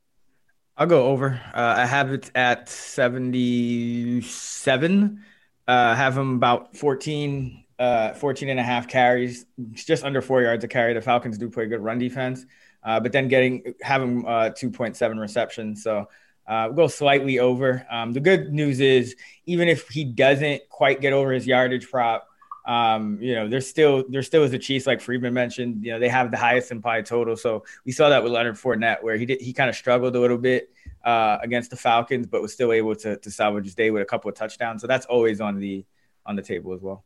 [0.77, 1.41] I'll go over.
[1.55, 5.25] Uh, I have it at 77.
[5.69, 10.65] Uh, have him about 14, uh, 14 and a half carries, just under four yards
[10.65, 10.95] a carry.
[10.95, 12.47] The Falcons do play good run defense,
[12.83, 15.83] uh, but then getting have him uh, 2.7 receptions.
[15.83, 16.09] So
[16.47, 17.87] uh, we'll go slightly over.
[17.91, 22.27] Um, the good news is, even if he doesn't quite get over his yardage prop,
[22.67, 25.85] Um, you know, there's still there still is the Chiefs, like Freedman mentioned.
[25.85, 27.37] You know, they have the highest implied total.
[27.37, 30.21] So we saw that with Leonard Fournette, where he did he kind of struggled a
[30.21, 30.71] little bit
[31.05, 34.07] uh, against the Falcons, but was still able to to salvage his day with a
[34.07, 34.83] couple of touchdowns.
[34.83, 35.85] So that's always on the
[36.27, 37.05] on the table as well.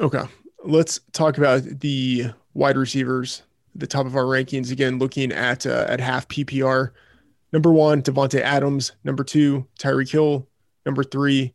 [0.00, 0.22] Okay,
[0.64, 3.42] let's talk about the wide receivers,
[3.74, 4.70] the top of our rankings.
[4.70, 6.90] Again, looking at uh, at half PPR.
[7.52, 8.92] Number one, Davante Adams.
[9.04, 10.46] Number two, Tyreek Hill.
[10.84, 11.54] Number three,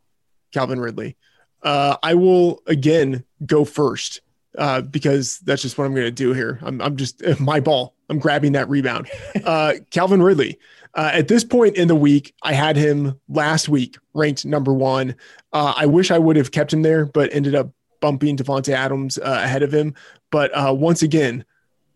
[0.52, 1.16] Calvin Ridley.
[1.64, 4.22] Uh, I will again go first
[4.58, 6.60] uh, because that's just what I'm going to do here.
[6.62, 7.96] I'm, I'm just my ball.
[8.10, 9.10] I'm grabbing that rebound.
[9.44, 10.58] Uh, Calvin Ridley.
[10.94, 15.16] Uh, at this point in the week, I had him last week ranked number one.
[15.52, 19.18] Uh, I wish I would have kept him there, but ended up bumping Davante Adams
[19.18, 19.96] uh, ahead of him.
[20.32, 21.44] But once again,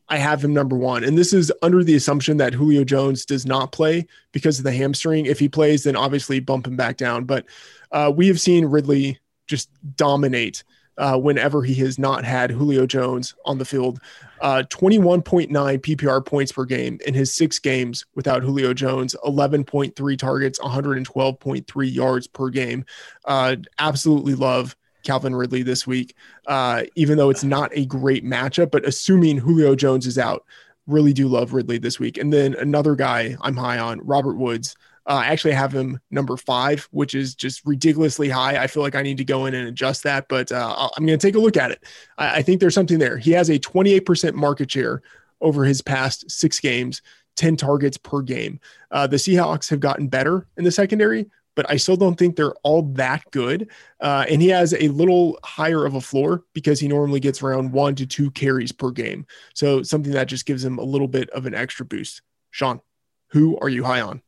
[0.09, 1.03] I have him number one.
[1.03, 4.71] And this is under the assumption that Julio Jones does not play because of the
[4.71, 5.25] hamstring.
[5.25, 7.25] If he plays, then obviously bump him back down.
[7.25, 7.45] But
[7.91, 10.63] uh, we have seen Ridley just dominate
[10.97, 13.99] uh, whenever he has not had Julio Jones on the field.
[14.41, 20.59] Uh, 21.9 PPR points per game in his six games without Julio Jones, 11.3 targets,
[20.59, 22.85] 112.3 yards per game.
[23.25, 26.15] Uh, absolutely love Calvin Ridley this week,
[26.47, 30.45] uh, even though it's not a great matchup, but assuming Julio Jones is out,
[30.87, 32.17] really do love Ridley this week.
[32.17, 34.75] And then another guy I'm high on, Robert Woods.
[35.07, 38.61] Uh, I actually have him number five, which is just ridiculously high.
[38.61, 41.17] I feel like I need to go in and adjust that, but uh, I'm going
[41.17, 41.83] to take a look at it.
[42.17, 43.17] I, I think there's something there.
[43.17, 45.01] He has a 28% market share
[45.39, 47.01] over his past six games,
[47.37, 48.59] 10 targets per game.
[48.91, 52.55] Uh, the Seahawks have gotten better in the secondary, but I still don't think they're
[52.63, 53.69] all that good.
[54.01, 57.71] Uh, and he has a little higher of a floor because he normally gets around
[57.71, 59.25] one to two carries per game.
[59.53, 62.21] So something that just gives him a little bit of an extra boost.
[62.51, 62.81] Sean,
[63.29, 64.21] who are you high on?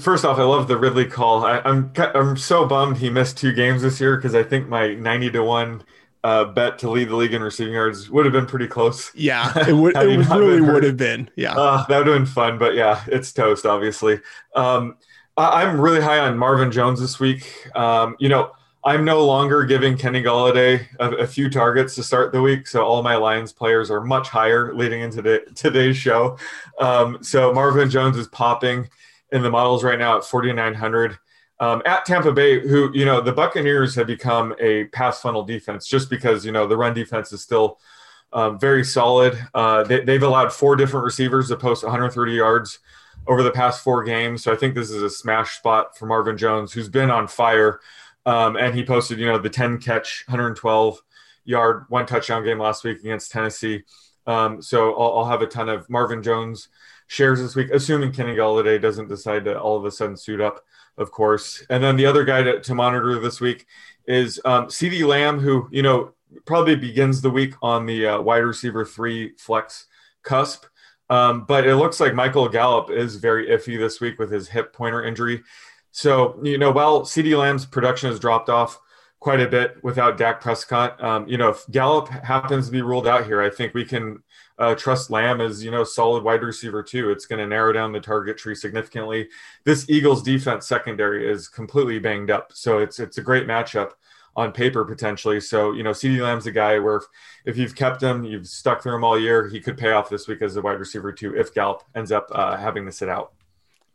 [0.00, 1.44] First off, I love the Ridley call.
[1.44, 4.68] I, am I'm, I'm so bummed he missed two games this year because I think
[4.68, 5.84] my 90 to one
[6.26, 9.12] uh, bet to lead the league in receiving yards would have been pretty close.
[9.14, 9.96] Yeah, it would.
[9.96, 11.30] it really would have been.
[11.36, 12.58] Yeah, uh, that would have been fun.
[12.58, 13.64] But yeah, it's toast.
[13.64, 14.20] Obviously,
[14.54, 14.96] um,
[15.36, 17.70] I, am really high on Marvin Jones this week.
[17.76, 18.50] Um, you know,
[18.84, 22.84] I'm no longer giving Kenny Golladay a, a, few targets to start the week, so
[22.84, 26.38] all my Lions players are much higher leading into the, today's show.
[26.80, 28.88] Um, so Marvin Jones is popping
[29.32, 31.18] in the models right now at 4,900.
[31.58, 35.86] Um, at Tampa Bay, who, you know, the Buccaneers have become a pass funnel defense
[35.86, 37.78] just because, you know, the run defense is still
[38.32, 39.38] um, very solid.
[39.54, 42.78] Uh, they, have allowed four different receivers to post 130 yards
[43.26, 44.42] over the past four games.
[44.42, 47.80] So I think this is a smash spot for Marvin Jones, who's been on fire.
[48.26, 51.00] Um, and he posted, you know, the 10 catch, 112
[51.44, 53.84] yard, one touchdown game last week against Tennessee.
[54.26, 56.68] Um, so I'll, I'll, have a ton of Marvin Jones
[57.06, 60.60] shares this week, assuming Kenny Golladay doesn't decide to all of a sudden suit up,
[60.98, 61.64] of course.
[61.70, 63.66] And then the other guy to, to monitor this week
[64.06, 66.12] is um, CeeDee Lamb, who, you know,
[66.44, 69.86] probably begins the week on the uh, wide receiver three flex
[70.22, 70.64] cusp.
[71.08, 74.72] Um, but it looks like Michael Gallup is very iffy this week with his hip
[74.72, 75.42] pointer injury.
[75.92, 78.80] So, you know, while CeeDee Lamb's production has dropped off
[79.20, 83.06] quite a bit without Dak Prescott, um, you know, if Gallup happens to be ruled
[83.06, 84.22] out here, I think we can
[84.58, 87.10] uh, trust Lamb as you know solid wide receiver too.
[87.10, 89.28] It's going to narrow down the target tree significantly.
[89.64, 93.92] This Eagles defense secondary is completely banged up, so it's it's a great matchup
[94.34, 95.40] on paper potentially.
[95.40, 97.04] So you know, CeeDee Lamb's a guy where if,
[97.46, 100.28] if, you've kept him, you've stuck through him all year, he could pay off this
[100.28, 103.32] week as a wide receiver too if Gallup ends up uh, having to sit out.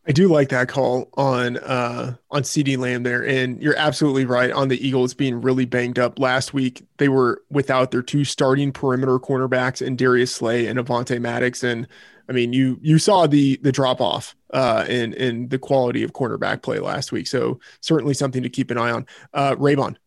[0.07, 4.51] I do like that call on uh on CeeDee Lamb there, and you're absolutely right
[4.51, 6.17] on the Eagles being really banged up.
[6.17, 11.19] Last week they were without their two starting perimeter cornerbacks and Darius Slay and Avonte
[11.21, 11.87] Maddox, and
[12.27, 16.13] I mean you you saw the the drop off uh in in the quality of
[16.13, 17.27] cornerback play last week.
[17.27, 19.05] So certainly something to keep an eye on.
[19.33, 19.97] Uh Raybon,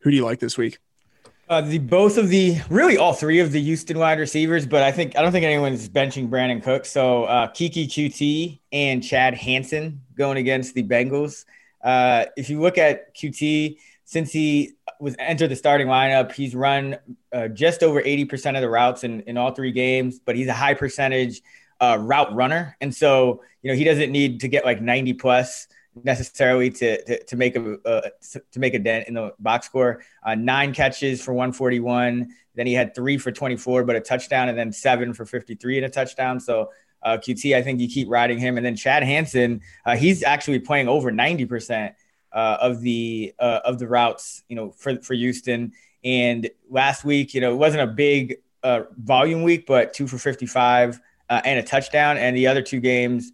[0.00, 0.78] who do you like this week?
[1.50, 4.92] Uh, the both of the really all three of the Houston wide receivers, but I
[4.92, 6.84] think I don't think anyone's benching Brandin Cook.
[6.84, 11.44] So uh, Keke Coutee and Chad Hansen going against the Bengals.
[11.82, 16.96] Uh, if you look at Coutee, since he was entered the starting lineup, he's run
[17.32, 20.52] uh, just over 80% of the routes in, in all three games, but he's a
[20.52, 21.42] high percentage
[21.80, 22.76] uh, route runner.
[22.80, 25.66] And so, you know, he doesn't need to get like 90 plus
[26.04, 28.08] necessarily to, to, to make a uh,
[28.52, 30.02] to make a dent in the box score.
[30.22, 32.28] Uh, nine catches for 141.
[32.54, 35.86] Then he had three for 24, but a touchdown, and then seven for 53 and
[35.86, 36.40] a touchdown.
[36.40, 36.70] So
[37.02, 38.56] uh, Coutee, I think you keep riding him.
[38.56, 41.94] And then Chad Hansen, uh, he's actually playing over 90 percent
[42.32, 45.72] uh, of the uh, of the routes, you know, for for Houston.
[46.04, 51.00] And last week, you know, it wasn't a big volume week, but two for 55
[51.28, 52.16] and a touchdown.
[52.16, 53.32] And the other two games.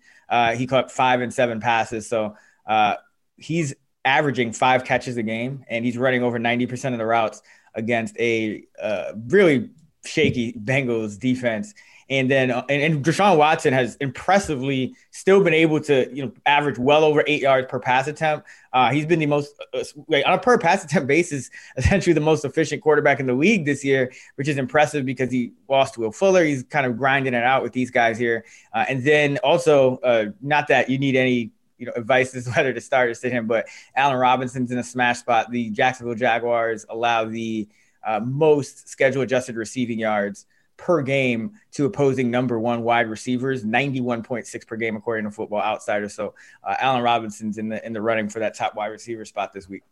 [0.57, 2.09] He caught five and seven passes.
[2.09, 2.35] So
[2.67, 2.97] uh,
[3.37, 3.75] he's
[4.05, 7.43] averaging five catches a game and he's running over 90% of the routes.
[7.75, 9.69] against a uh, really
[10.05, 11.75] shaky Bengals defense.
[12.09, 16.33] And then uh, and, and Deshaun Watson has impressively still been able to you know
[16.47, 18.47] average well over eight yards per pass attempt.
[18.73, 22.21] Uh, he's been the most uh, like, on a per pass attempt basis, essentially the
[22.21, 26.13] most efficient quarterback in the league this year, which is impressive because he lost Will
[26.13, 26.45] Fuller.
[26.45, 28.45] He's kind of grinding it out with these guys here.
[28.73, 32.73] Uh, and then also, uh, not that you need any you know advice as whether
[32.73, 35.51] to start or sit him, but Allen Robinson's in a smash spot.
[35.51, 37.69] The Jacksonville Jaguars allow the
[38.05, 44.67] uh, most schedule adjusted receiving yards per game to opposing number one wide receivers, 91.6
[44.67, 46.15] per game according to Football Outsiders.
[46.15, 49.53] So uh, Allen Robinson's in the in the running for that top wide receiver spot
[49.53, 49.83] this week.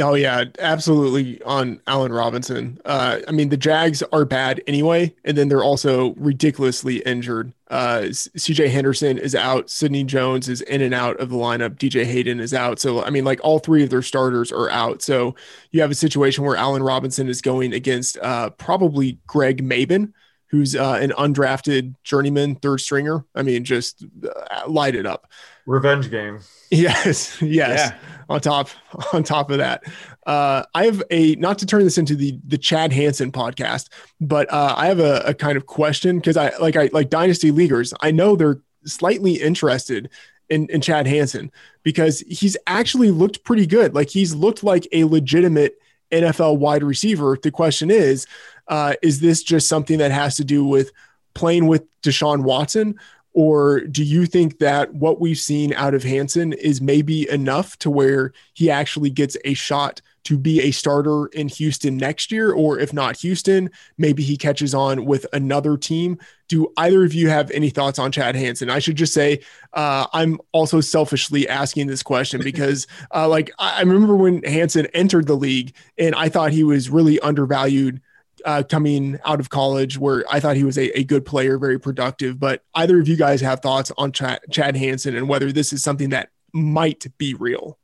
[0.00, 2.78] Oh yeah, absolutely on Allen Robinson.
[2.84, 7.52] Uh, I mean, the Jags are bad anyway, and then they're also ridiculously injured.
[7.68, 9.68] Uh, CJ Henderson is out.
[9.68, 11.70] Sidney Jones is in and out of the lineup.
[11.78, 12.78] DJ Hayden is out.
[12.78, 15.02] So I mean, like all three of their starters are out.
[15.02, 15.34] So
[15.72, 20.12] you have a situation where Allen Robinson is going against uh, probably Greg Mabin,
[20.46, 23.24] who's uh, an undrafted journeyman third stringer.
[23.34, 25.26] I mean, just uh, light it up.
[25.68, 26.40] Revenge game.
[26.70, 27.92] Yes, yes.
[27.92, 27.98] Yeah.
[28.30, 28.68] On top,
[29.12, 29.84] on top of that,
[30.26, 33.88] uh, I have a not to turn this into the the Chad Hansen podcast,
[34.20, 37.50] but uh, I have a, a kind of question because I like I like dynasty
[37.50, 37.94] leaguers.
[38.00, 40.10] I know they're slightly interested
[40.48, 41.52] in, in Chad Hansen
[41.82, 43.94] because he's actually looked pretty good.
[43.94, 45.78] Like he's looked like a legitimate
[46.10, 47.38] NFL wide receiver.
[47.42, 48.26] The question is,
[48.68, 50.90] uh, is this just something that has to do with
[51.34, 52.98] playing with Deshaun Watson,
[53.34, 57.90] or do you think that what we've seen out of Hansen is maybe enough to
[57.90, 62.52] where he actually gets a shot to be a starter in Houston next year?
[62.52, 66.18] Or if not Houston, maybe he catches on with another team.
[66.48, 68.70] Do either of you have any thoughts on Chad Hansen?
[68.70, 69.40] I should just say,
[69.74, 75.26] uh, I'm also selfishly asking this question because, uh, like, I remember when Hansen entered
[75.26, 78.00] the league and I thought he was really undervalued
[78.44, 81.78] uh, coming out of college where I thought he was a, a, good player, very
[81.78, 82.38] productive.
[82.38, 85.82] But either of you guys have thoughts on Chad, Chad Hansen and whether this is
[85.82, 87.78] something that might be real?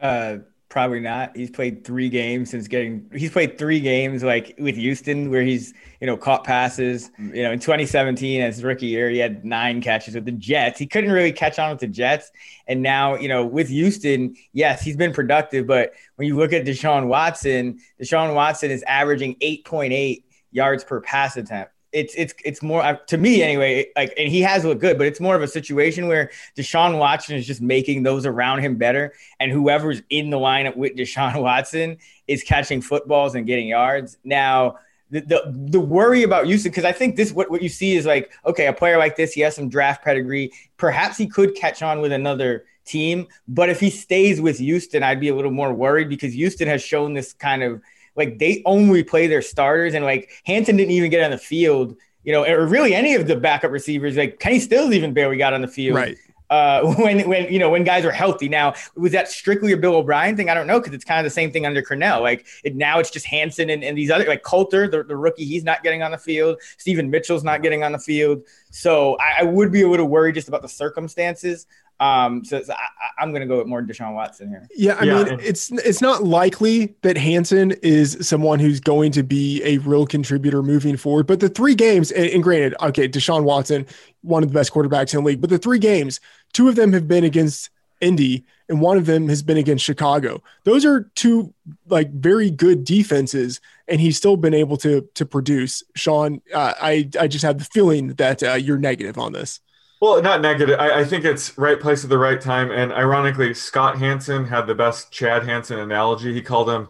[0.00, 0.38] Uh,
[0.70, 1.36] Probably not.
[1.36, 3.08] He's played three games since getting.
[3.14, 7.10] He's played three games like with Houston where he's you know caught passes.
[7.18, 10.78] You know, in 2017 as his rookie year, he had nine catches with the Jets.
[10.78, 12.32] He couldn't really catch on with the Jets,
[12.66, 15.66] and now you know with Houston, yes, he's been productive.
[15.66, 21.36] But when you look at Deshaun Watson, Deshaun Watson is averaging 8.8 yards per pass
[21.36, 23.86] attempt it's it's it's more to me anyway.
[23.96, 27.36] Like, and he has looked good, but it's more of a situation where Deshaun Watson
[27.36, 31.96] is just making those around him better, and whoever's in the lineup with Deshaun Watson
[32.26, 34.18] is catching footballs and getting yards.
[34.24, 34.78] Now,
[35.10, 38.04] the the, the worry about Houston, because I think this what what you see is
[38.04, 40.52] like, okay, a player like this, he has some draft pedigree.
[40.76, 45.20] Perhaps he could catch on with another team, but if he stays with Houston, I'd
[45.20, 47.80] be a little more worried because Houston has shown this kind of
[48.16, 51.96] like they only play their starters, and like Hansen didn't even get on the field,
[52.22, 54.16] you know, or really any of the backup receivers.
[54.16, 55.96] Like Kenny Stills even barely got on the field.
[55.96, 56.16] Right.
[56.50, 58.48] Uh, when when you know when guys are healthy.
[58.48, 60.50] Now was that strictly a Bill O'Brien thing?
[60.50, 62.20] I don't know because it's kind of the same thing under Crennel.
[62.20, 65.44] Like it, now it's just Hansen and, and these other like Coulter, the, the rookie,
[65.44, 66.60] he's not getting on the field.
[66.78, 68.42] Steven Mitchell's not getting on the field.
[68.70, 71.66] So I, I would be a little worried just about the circumstances.
[72.00, 74.66] Um, so, so I, am going to go with more Deshaun Watson here.
[74.76, 75.24] Yeah, I yeah.
[75.24, 80.06] mean, it's it's not likely that Hansen is someone who's going to be a real
[80.06, 81.26] contributor moving forward.
[81.26, 83.86] But the three games, and, and granted, okay, Deshaun Watson,
[84.22, 86.20] one of the best quarterbacks in the league, but the three games,
[86.52, 90.42] two of them have been against Indy, and one of them has been against Chicago.
[90.64, 91.54] Those are two
[91.86, 95.82] like very good defenses, and he's still been able to to produce.
[95.94, 99.60] Sean, uh, I I just have the feeling that uh, you're negative on this.
[100.00, 100.78] Well, not negative.
[100.78, 102.70] I, I, think it's right place at the right time.
[102.70, 106.34] And ironically, Scott Hanson had the best Chad Hansen analogy.
[106.34, 106.88] He called him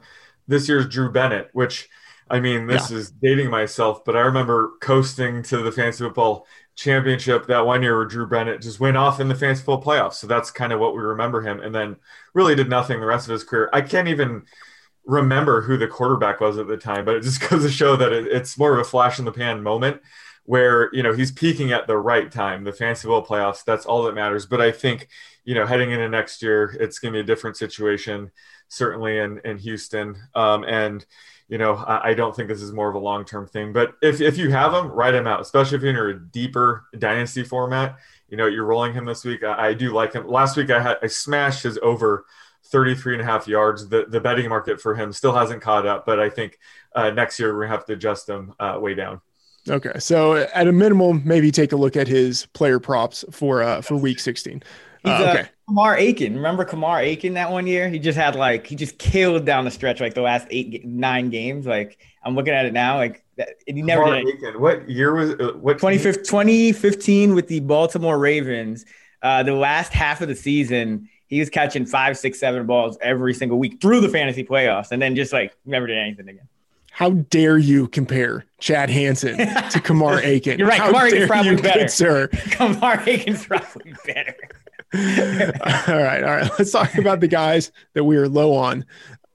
[0.49, 1.89] this year's Drew Bennett, which
[2.31, 2.97] I mean, this yeah.
[2.99, 7.97] is dating myself, but I remember coasting to the fantasy football championship that one year
[7.97, 10.15] where Drew Bennett just went off in the fantasy football playoffs.
[10.15, 11.61] So that's kind of what we remember him.
[11.61, 11.97] And then
[12.33, 13.69] really did nothing the rest of his career.
[13.73, 14.45] I can't even
[15.05, 18.13] remember who the quarterback was at the time, but it just goes to show that
[18.13, 20.01] it, it's more of a flash in the pan moment
[20.45, 24.03] where you know he's peaking at the right time the fantasy football playoffs that's all
[24.03, 24.47] that matters.
[24.47, 25.09] But i think
[25.45, 28.31] you know heading into next year it's going to be a different situation
[28.69, 30.17] certainly in in houston.
[30.35, 31.05] Um, and
[31.49, 34.21] you know I, I, don't think this is more of a long-term thing but if,
[34.21, 37.99] if you have him write him out especially if you're in a deeper dynasty format.
[38.29, 39.45] You know you're rolling him this week.
[39.45, 40.27] I, I do like him.
[40.27, 42.27] Last week i had i smashed his over
[42.65, 43.89] 33 and a half yards.
[43.89, 46.59] The, the betting market for him still hasn't caught up but i think
[46.95, 49.21] uh, next year we're going to have to adjust him uh, way down
[49.69, 53.81] Okay, so at a minimum, maybe take a look at his player props for uh
[53.81, 54.63] for week sixteen.
[55.03, 56.35] He's uh, a, okay, Kamar Aiken.
[56.35, 57.89] Remember Kamar Aiken that one year?
[57.89, 61.31] He just had like he just killed down the stretch like the last eight nine
[61.31, 61.67] games.
[61.67, 64.35] Like I'm looking at it now, like that, he never Kamar did.
[64.37, 64.61] Aiken.
[64.61, 65.75] What year was uh, what?
[65.75, 68.85] 2015, 2015 with the Baltimore Ravens.
[69.23, 73.33] Uh, the last half of the season, he was catching five, six, seven balls every
[73.33, 76.49] single week through the fantasy playoffs, and then just like never did anything again.
[76.95, 80.61] How dare you compare Chad Hansen to Kamar Aiken?
[80.61, 80.79] You're right.
[80.79, 81.81] How Kamar Aiken's dare probably you, better.
[81.81, 82.29] good sir.
[82.53, 84.37] Kamar Aiken's probably better.
[84.95, 86.51] all right, all right.
[86.57, 88.85] Let's talk about the guys that we are low on.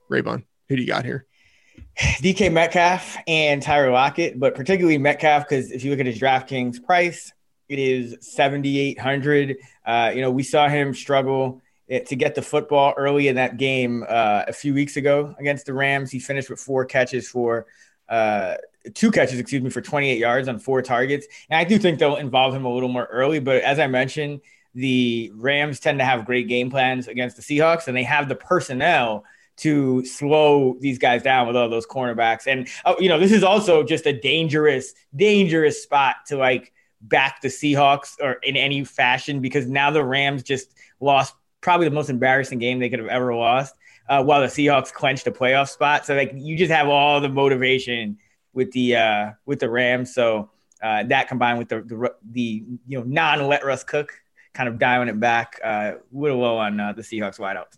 [0.10, 1.26] Raybon, who do you got here?
[2.00, 6.82] DK Metcalf and Tyler Lockett, but particularly Metcalf because if you look at his DraftKings
[6.82, 7.34] price,
[7.68, 9.58] it is 7,800.
[9.86, 14.06] Uh, you know, we saw him struggle to get the football early in that game
[14.08, 16.12] uh, a few weeks ago against the Rams.
[16.12, 17.66] He finished with four catches for
[18.08, 18.56] uh,
[18.94, 21.28] two catches, excuse me, for 28 yards on four targets.
[21.50, 23.40] And I do think they'll involve him a little more early.
[23.40, 24.42] But as I mentioned,
[24.76, 28.36] the Rams tend to have great game plans against the Seahawks, and they have the
[28.36, 29.26] personnel
[29.58, 32.48] to slow these guys down with all those cornerbacks.
[32.48, 36.72] And oh, you know, this is also just a dangerous, dangerous spot to like
[37.02, 41.96] back the Seahawks or in any fashion because now the Rams just lost probably the
[41.96, 43.76] most embarrassing game they could have ever lost.
[44.08, 47.30] Uh, while the Seahawks clinched a playoff spot, so like you just have all the
[47.30, 48.18] motivation
[48.54, 50.16] with the uh, with the Rams.
[50.16, 50.50] So
[50.82, 54.12] uh, that combined with the, the the you know non let Russ cook
[54.54, 57.78] kind of dialing it back, uh, a little low on uh, the Seahawks wideouts.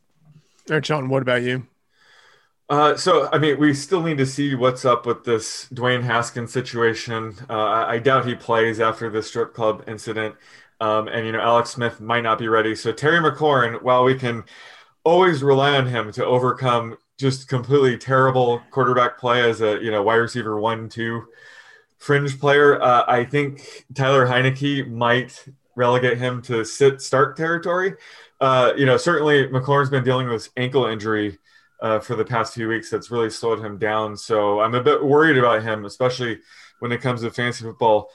[0.69, 1.67] All right, John, what about you?
[2.69, 6.53] Uh, so, I mean, we still need to see what's up with this Dwayne Haskins
[6.53, 7.35] situation.
[7.49, 10.35] Uh, I, I doubt he plays after the strip club incident.
[10.81, 12.75] Um, and, you know, Alex Smith might not be ready.
[12.75, 14.43] So, Terry McLaurin, while we can
[15.03, 20.01] always rely on him to overcome just completely terrible quarterback play as a, you know,
[20.01, 21.23] wide receiver one, two
[21.99, 27.93] fringe player, uh, I think Taylor Heinicke might relegate him to sit start territory.
[28.39, 31.37] Uh, you know, certainly McLaurin's been dealing with ankle injury
[31.79, 34.17] uh, for the past few weeks that's really slowed him down.
[34.17, 36.39] So I'm a bit worried about him, especially
[36.79, 38.09] when it comes to fantasy football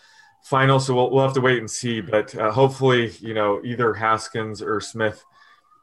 [0.46, 0.78] final.
[0.78, 2.00] So we'll, we'll have to wait and see.
[2.00, 5.24] But uh, hopefully, you know, either Haskins or Smith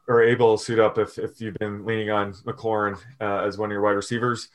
[0.08, 3.70] are able to suit up if, if you've been leaning on McLaurin uh, as one
[3.70, 4.48] of your wide receivers.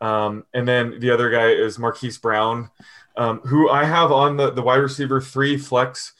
[0.00, 2.70] Um, and then the other guy is Marquise Brown,
[3.16, 6.12] um, who I have on the, the wide receiver three flex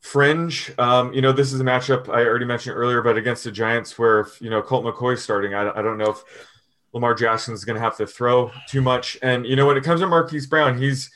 [0.00, 0.72] fringe.
[0.78, 3.98] Um, you know, this is a matchup I already mentioned earlier, but against the Giants,
[3.98, 6.22] where if you know Colt McCoy's starting, I, I don't know if
[6.92, 9.18] Lamar Jackson is going to have to throw too much.
[9.22, 11.10] And you know, when it comes to Marquise Brown, he's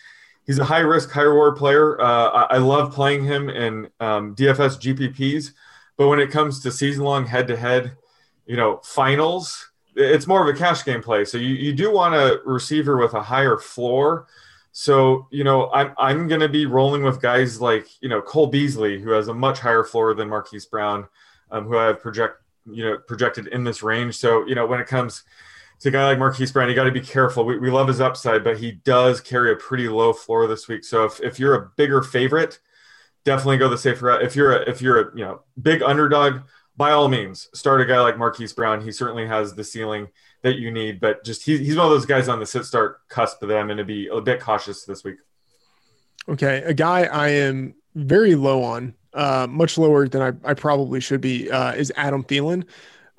[0.51, 2.01] he's a high risk, high reward player.
[2.01, 5.53] Uh, I, I, love playing him in um, DFS GPPs,
[5.97, 7.93] but when it comes to season long head to head,
[8.47, 11.25] you know, finals, it's more of a cash game play.
[11.25, 14.27] So you, you do want a receiver with a higher floor
[14.73, 18.47] so, you know, I'm, I'm going to be rolling with guys like, you know, Cole
[18.47, 21.09] Beasley, who has a much higher floor than Marquise Brown,
[21.51, 24.17] um, who I have project, you know, projected in this range.
[24.17, 25.25] So, you know, when it comes
[25.81, 27.45] to a guy like Marquise Brown, you got to be careful.
[27.45, 30.85] We, we love his upside, but he does carry a pretty low floor this week.
[30.85, 32.59] So if, if you're a bigger favorite,
[33.25, 34.23] definitely go the safer route.
[34.23, 36.43] If you're a, if you're a, you know, big underdog,
[36.77, 38.83] by all means, start a guy like Marquise Brown.
[38.83, 40.09] He certainly has the ceiling
[40.43, 41.01] that you need.
[41.01, 43.67] But just he, he's one of those guys on the sit start cusp that I'm
[43.67, 45.17] going to be a bit cautious this week.
[46.29, 51.01] Okay, a guy I am very low on, uh, much lower than I, I probably
[51.01, 52.65] should be, uh, is Adam Thielen.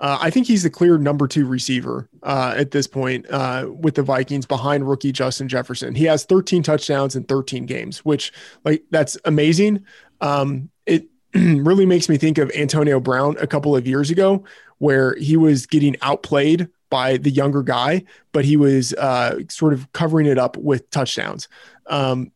[0.02, 3.94] Uh, I think he's the clear number two receiver uh, at this point uh, with
[3.94, 5.94] the Vikings behind rookie Justin Jefferson.
[5.94, 8.34] He has 13 touchdowns in 13 games, which
[8.66, 9.86] like that's amazing.
[10.20, 14.44] Um, it really makes me think of Antonio Brown a couple of years ago,
[14.80, 19.92] where he was getting outplayed by the younger guy, but he was uh, sort of
[19.94, 21.48] covering it up with touchdowns.
[21.86, 22.32] Um,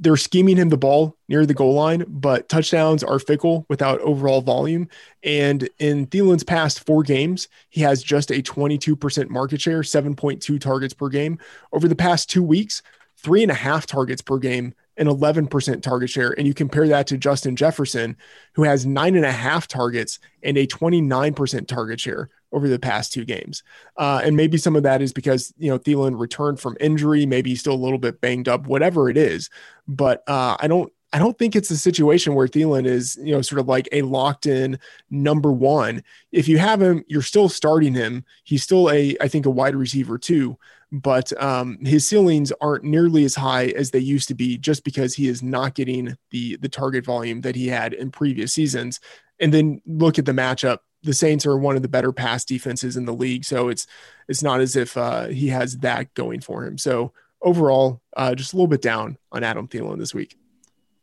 [0.00, 4.40] they're scheming him the ball near the goal line, but touchdowns are fickle without overall
[4.40, 4.88] volume.
[5.22, 10.94] And in Thielen's past four games, he has just a 22% market share, 7.2 targets
[10.94, 11.38] per game.
[11.72, 12.82] Over the past two weeks,
[13.18, 16.30] three and a half targets per game, an 11% target share.
[16.36, 18.16] And you compare that to Justin Jefferson,
[18.54, 23.12] who has nine and a half targets and a 29% target share over the past
[23.12, 23.62] two games.
[23.96, 27.50] Uh, and maybe some of that is because, you know, Thielen returned from injury, maybe
[27.50, 29.50] he's still a little bit banged up, whatever it is.
[29.86, 33.42] But uh, I don't, I don't think it's a situation where Thielen is, you know,
[33.42, 34.78] sort of like a locked in
[35.10, 36.04] number one.
[36.30, 38.24] If you have him, you're still starting him.
[38.44, 40.56] He's still a, I think, a wide receiver too,
[40.92, 45.14] but um, his ceilings aren't nearly as high as they used to be, just because
[45.14, 49.00] he is not getting the the target volume that he had in previous seasons.
[49.38, 52.96] And then look at the matchup the Saints are one of the better pass defenses
[52.96, 53.86] in the league, so it's
[54.28, 56.78] it's not as if uh, he has that going for him.
[56.78, 57.12] So
[57.42, 60.36] overall, uh, just a little bit down on Adam Thielen this week.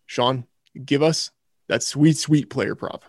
[0.06, 0.46] Sean,
[0.86, 1.32] give us
[1.68, 3.04] that sweet, sweet player prop.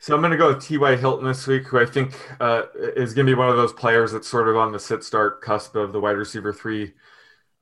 [0.00, 0.96] So I'm going to go with T.Y.
[0.96, 4.12] Hilton this week, who I think uh, is going to be one of those players
[4.12, 6.94] that's sort of on the sit start cusp of the wide receiver three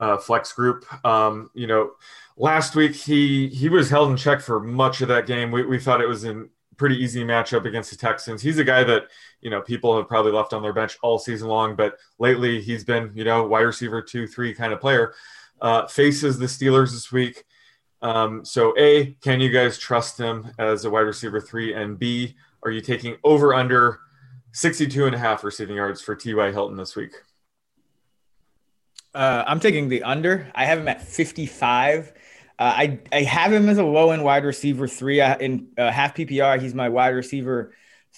[0.00, 0.84] uh, flex group.
[1.04, 1.92] Um, you know,
[2.36, 5.50] last week he he was held in check for much of that game.
[5.50, 6.44] We, we thought it was a
[6.76, 8.42] pretty easy matchup against the Texans.
[8.42, 9.04] He's a guy that
[9.40, 12.84] you know people have probably left on their bench all season long, but lately he's
[12.84, 15.14] been you know wide receiver two three kind of player.
[15.58, 17.44] Uh, faces the Steelers this week.
[18.02, 21.74] Um, so A, can you guys trust him as a wide receiver three?
[21.74, 24.00] And B, are you taking over under
[24.52, 26.52] 62 and a half receiving yards for T.Y.
[26.52, 27.12] Hilton this week?
[29.14, 30.50] Uh, I'm taking the under.
[30.54, 32.12] I have him at 55.
[32.58, 36.14] Uh, I I have him as a low end wide receiver three in uh, half
[36.14, 36.60] PPR.
[36.60, 37.74] He's my wide receiver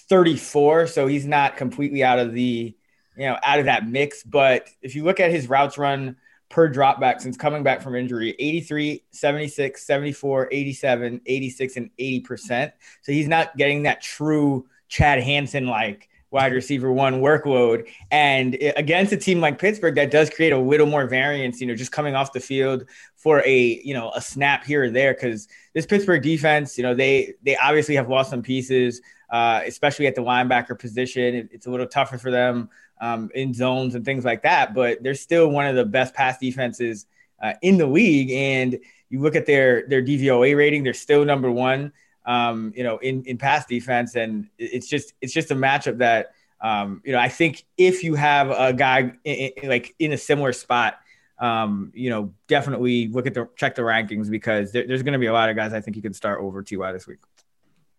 [0.09, 2.75] 34, so he's not completely out of the
[3.17, 4.23] you know out of that mix.
[4.23, 6.17] But if you look at his routes run
[6.49, 12.71] per dropback since coming back from injury 83, 76, 74, 87, 86, and 80%.
[13.01, 17.87] So he's not getting that true Chad Hansen like wide receiver one workload.
[18.11, 21.75] And against a team like Pittsburgh, that does create a little more variance, you know,
[21.75, 22.85] just coming off the field
[23.15, 25.13] for a, you know, a snap here or there.
[25.13, 30.07] Cause this Pittsburgh defense, you know, they, they obviously have lost some pieces, uh, especially
[30.07, 31.35] at the linebacker position.
[31.35, 32.69] It, it's a little tougher for them
[32.99, 34.73] um, in zones and things like that.
[34.73, 37.05] But they're still one of the best pass defenses
[37.41, 38.31] uh, in the league.
[38.31, 38.79] And
[39.09, 41.93] you look at their their DVOA rating; they're still number one.
[42.25, 46.33] Um, you know, in in pass defense, and it's just it's just a matchup that
[46.61, 50.17] um, you know I think if you have a guy in, in, like in a
[50.17, 50.99] similar spot.
[51.39, 55.19] Um, you know, definitely look at the check the rankings because there, there's going to
[55.19, 57.19] be a lot of guys I think you can start over Ty this week.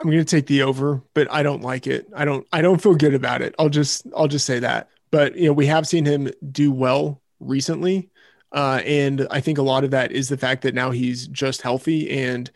[0.00, 2.06] I'm going to take the over, but I don't like it.
[2.14, 3.54] I don't I don't feel good about it.
[3.58, 4.88] I'll just I'll just say that.
[5.10, 8.10] But you know, we have seen him do well recently.
[8.52, 11.62] Uh, and I think a lot of that is the fact that now he's just
[11.62, 12.50] healthy and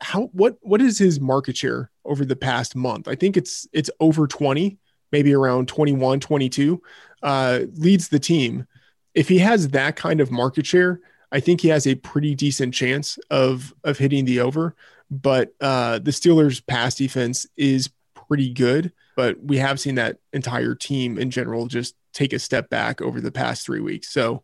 [0.00, 3.08] how what what is his market share over the past month?
[3.08, 4.78] I think it's it's over 20,
[5.12, 6.80] maybe around 21, 22.
[7.22, 8.66] Uh, leads the team.
[9.14, 11.00] If he has that kind of market share,
[11.32, 14.74] I think he has a pretty decent chance of of hitting the over
[15.10, 17.90] but uh, the Steelers' pass defense is
[18.28, 18.92] pretty good.
[19.16, 23.20] But we have seen that entire team in general just take a step back over
[23.20, 24.08] the past three weeks.
[24.08, 24.42] So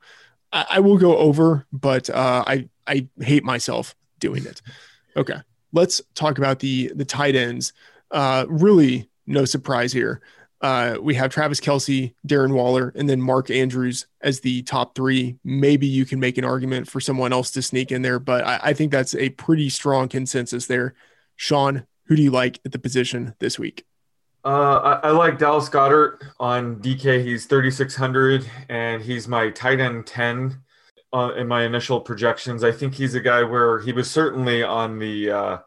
[0.53, 4.61] I, I will go over, but uh, I I hate myself doing it.
[5.17, 5.41] Okay,
[5.73, 7.73] let's talk about the the tight ends.
[8.11, 10.21] Uh, really, no surprise here
[10.61, 15.37] uh, we have Travis Kelce, Darren Waller, and then Mark Andrews as the top three.
[15.45, 18.61] Maybe you can make an argument for someone else to sneak in there, but I,
[18.63, 20.95] I think that's a pretty strong consensus there.
[21.37, 23.85] Sean, who do you like at the position this week?
[24.45, 27.25] Uh, I, I, like Dallas Goedert on DK.
[27.25, 30.63] He's 3,600 and he's my tight end 10
[31.13, 32.63] uh, in my initial projections.
[32.63, 35.59] I think he's a guy where he was certainly on the uh,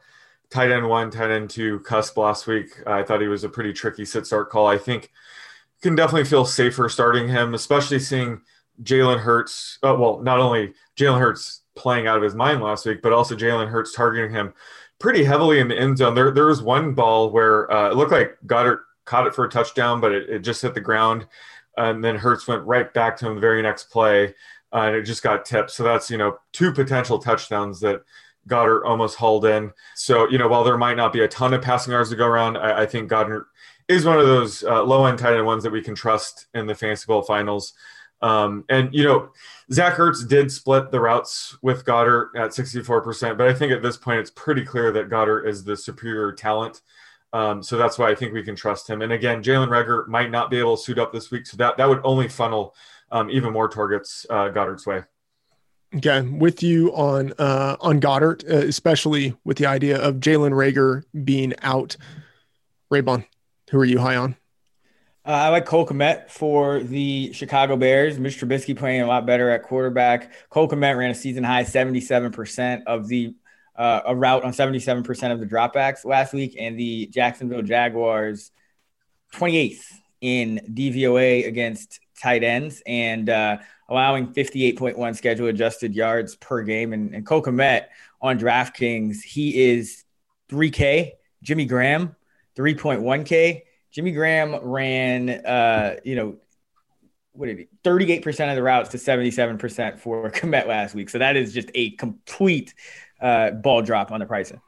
[0.50, 2.82] tight end one, tight end two cusp last week.
[2.88, 4.68] I thought he was a pretty tricky sit start call.
[4.68, 8.41] I think you can definitely feel safer starting him, especially seeing
[8.84, 9.78] Jalen Hurts.
[9.84, 13.36] Oh, well, not only Jalen Hurts playing out of his mind last week, but also
[13.36, 14.54] Jalen Hurts targeting him
[15.00, 16.16] pretty heavily in the end zone.
[16.16, 19.50] There, there was one ball where uh, it looked like Goedert caught it for a
[19.50, 21.28] touchdown, but it, it, just hit the ground.
[21.78, 24.36] And then Hurts went right back to him the very next play,
[24.74, 25.72] uh, and it just got tipped.
[25.72, 28.02] So that's, you know, two potential touchdowns that–
[28.48, 29.72] Goedert almost hauled in.
[29.96, 32.26] So, you know, while there might not be a ton of passing yards to go
[32.26, 33.46] around, I, I think Goedert
[33.88, 36.68] is one of those uh, low end tight end ones that we can trust in
[36.68, 37.74] the fantasy bowl finals.
[38.22, 39.32] Um, and, you know,
[39.72, 43.98] Zach Ertz did split the routes with Goedert at 64%, but I think at this
[43.98, 46.82] point it's pretty clear that Goedert is the superior talent.
[47.32, 49.02] Um, so that's why I think we can trust him.
[49.02, 51.46] And again, Jalen Reagor might not be able to suit up this week.
[51.46, 52.76] So that, that would only funnel
[53.12, 55.04] um, even more targets uh, Goedert's way.
[55.96, 61.04] Okay, with you on uh, on Goedert, uh, especially with the idea of Jalen Reagor
[61.24, 61.98] being out.
[62.92, 63.26] Raybon,
[63.72, 64.36] who are you high on?
[65.26, 68.20] Uh, I like Cole Kmet for the Chicago Bears.
[68.20, 70.32] Mitch Trubisky playing a lot better at quarterback.
[70.50, 73.36] Cole Kmet ran a season high 77% of the
[73.76, 78.52] uh, a route on 77% of the dropbacks last week, and the Jacksonville Jaguars
[79.34, 79.86] 28th
[80.22, 82.84] in DVOA against tight ends.
[82.86, 83.58] And uh,
[83.90, 86.94] allowing 58.1 schedule adjusted yards per game.
[86.94, 87.86] And, and Cole Kmet
[88.22, 90.06] on DraftKings, he is
[90.50, 91.14] 3K.
[91.42, 92.16] Jimmy Graham,
[92.56, 93.64] 3.1K.
[93.92, 96.38] Jimmy Graham ran, uh, you know,
[97.32, 101.10] what did he, 38% of the routes to 77% for Kmet last week.
[101.10, 102.74] So that is just a complete
[103.22, 104.62] uh, ball drop on the pricing.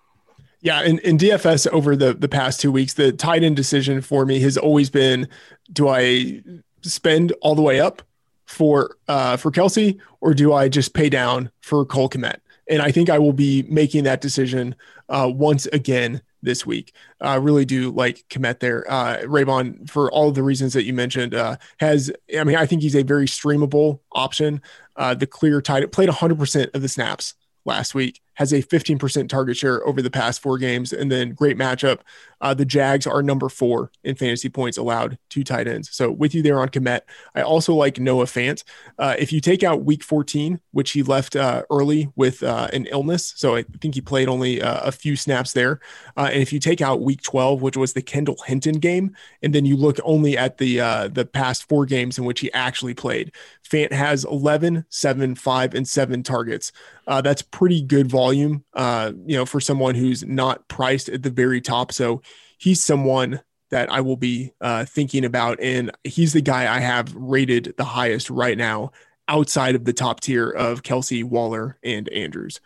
[0.61, 4.27] Yeah, in, in DFS over the the past two weeks, the tight end decision for
[4.27, 5.27] me has always been:
[5.73, 6.43] do I
[6.83, 8.03] spend all the way up
[8.51, 12.37] for uh, for Kelce, or do I just pay down for Cole Kmet?
[12.69, 14.75] And I think I will be making that decision
[15.09, 16.93] uh, once again this week.
[17.19, 18.89] I really do like Kmet there.
[18.89, 22.81] Uh, Raybon, for all the reasons that you mentioned, uh, has, I mean, I think
[22.81, 24.61] he's a very streamable option.
[24.95, 27.35] Uh, the clear tight played 100% of the snaps
[27.65, 31.59] last week, has a 15% target share over the past four games, and then great
[31.59, 31.99] matchup.
[32.41, 35.91] Uh, the Jags are number four in fantasy points allowed to tight ends.
[35.91, 37.01] So with you there on Kmet,
[37.35, 38.63] I also like Noah Fant.
[38.97, 42.87] Uh, if you take out week 14, which he left uh, early with uh, an
[42.87, 45.79] illness, so I think he played only uh, a few snaps there.
[46.17, 49.53] Uh, and if you take out week 12, which was the Kendall Hinton game, and
[49.53, 50.71] then you look only at the
[51.13, 53.31] the past four games in which he actually played,
[53.69, 56.71] Fant has 11, 7, 5, and 7 targets.
[57.05, 61.91] that's pretty good volume, you know, for someone who's not priced at the very top.
[61.91, 62.21] So
[62.57, 65.59] he's someone that I will be uh, thinking about.
[65.61, 68.91] And he's the guy I have rated the highest right now
[69.27, 72.59] outside of the top tier of Kelce, Waller, and Andrews.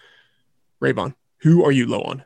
[0.81, 2.25] Raybon, who are you low on?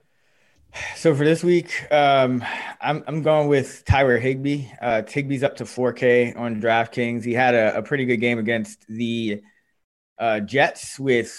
[0.96, 2.44] So for this week, um,
[2.80, 4.68] I'm, I'm going with Tyler Higbee.
[4.82, 7.26] Uh, Higbee's up to 4K on DraftKings.
[7.26, 9.42] He had a, a pretty good game against the
[10.20, 11.30] uh, Jets with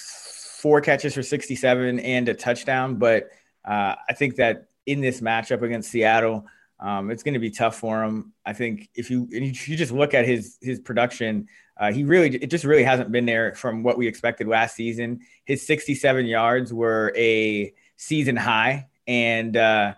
[0.61, 2.97] four catches for 67 and a touchdown.
[2.97, 3.31] But
[3.65, 6.47] uh, I think that in this matchup against Seattle.
[6.79, 8.33] Um, it's going to be tough for him.
[8.47, 11.47] I think if you if you just look at his his production,
[11.77, 15.21] uh, he really it just really hasn't been there from what we expected last season.
[15.45, 19.95] His 67 yards were a season high, and uh,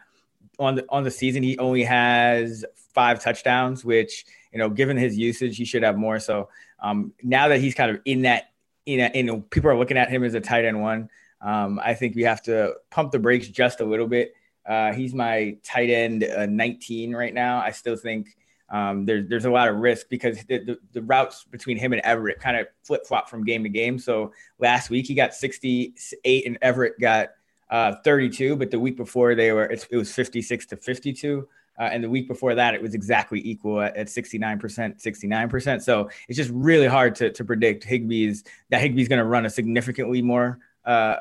[0.58, 5.16] on the on the season he only has five touchdowns, which you know given his
[5.16, 6.18] usage he should have more.
[6.18, 6.48] So
[6.80, 8.50] um, now that he's kind of in that
[8.87, 11.09] you know, people are looking at him as a tight end one.
[11.41, 14.35] Um, I think we have to pump the brakes just a little bit
[14.66, 17.59] uh, he's my tight end uh, 19 right now.
[17.59, 18.37] I still think
[18.70, 22.01] um, there's there's a lot of risk because the, the, the routes between him and
[22.03, 23.99] Everett kind of flip flop from game to game.
[23.99, 27.30] So last week he got 68 and Everett got
[27.70, 31.49] uh, 32, but the week before they were it was 56 to 52.
[31.78, 34.60] Uh, and the week before that, it was exactly equal at, at 69%,
[35.02, 35.82] 69%.
[35.82, 39.50] So it's just really hard to, to predict Higbee's that Higbee's going to run a
[39.50, 41.16] significantly more uh,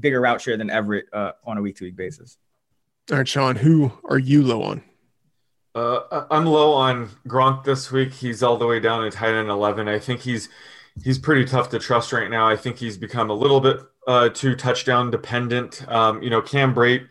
[0.00, 2.38] bigger route share than Everett uh, on a week to week basis.
[3.10, 4.82] All right, Sean, who are you low on?
[5.74, 8.12] Uh, I'm low on Gronk this week.
[8.12, 9.88] He's all the way down to tight end 11.
[9.88, 10.48] I think he's
[11.02, 12.48] he's pretty tough to trust right now.
[12.48, 15.86] I think he's become a little bit uh, too touchdown dependent.
[15.88, 17.08] Um, you know, Cam Brate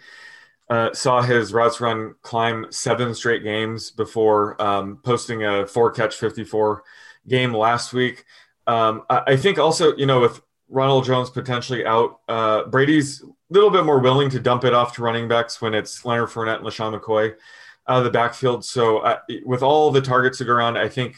[0.72, 6.16] uh, saw his routes run climb seven straight games before um, posting a four catch
[6.16, 6.82] 54
[7.28, 8.24] game last week.
[8.68, 13.26] Um, I, I, think also, you know, with Ronald Jones potentially out, uh, Brady's a
[13.50, 16.60] little bit more willing to dump it off to running backs when it's Leonard Fournette
[16.60, 17.36] and LeSean McCoy
[17.90, 18.64] out of the backfield.
[18.64, 21.18] So uh, with all the targets to go around, I think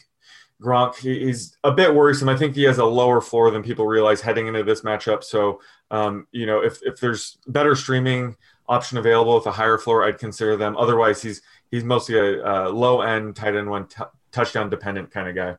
[0.63, 2.29] Gronk he's a bit worrisome.
[2.29, 5.23] I think he has a lower floor than people realize heading into this matchup.
[5.23, 8.35] So um, you know if if there's better streaming
[8.67, 10.77] option available with a higher floor, I'd consider them.
[10.77, 11.41] Otherwise, he's
[11.71, 15.55] he's mostly a, a low end tight end one t- touchdown dependent kind of guy.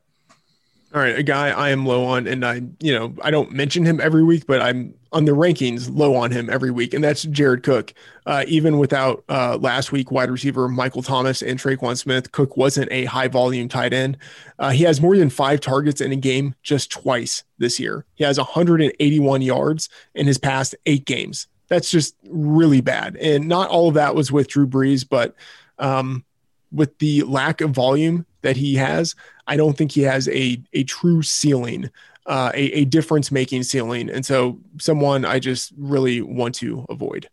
[0.93, 3.83] All right, a guy I am low on, and I, you know, I don't mention
[3.83, 7.23] him every week, but I'm on the rankings low on him every week, and that's
[7.23, 7.93] Jared Cook.
[8.25, 12.89] Uh, even without uh, last week wide receiver Michael Thomas and Tre'Quan Smith, Cook wasn't
[12.93, 14.17] a high volume tight end.
[14.57, 18.05] Uh, he has more than five targets in a game just twice this year.
[18.15, 21.47] He has 181 yards in his past eight games.
[21.67, 25.35] That's just really bad, and not all of that was with Drew Brees, but
[25.79, 26.23] um,
[26.71, 29.15] with the lack of volume that he has,
[29.47, 31.89] I don't think he has a a true ceiling,
[32.25, 34.09] uh, a, a difference making ceiling.
[34.09, 37.27] And so someone I just really want to avoid.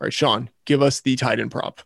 [0.00, 1.80] All right, Sean, give us the tight end prop.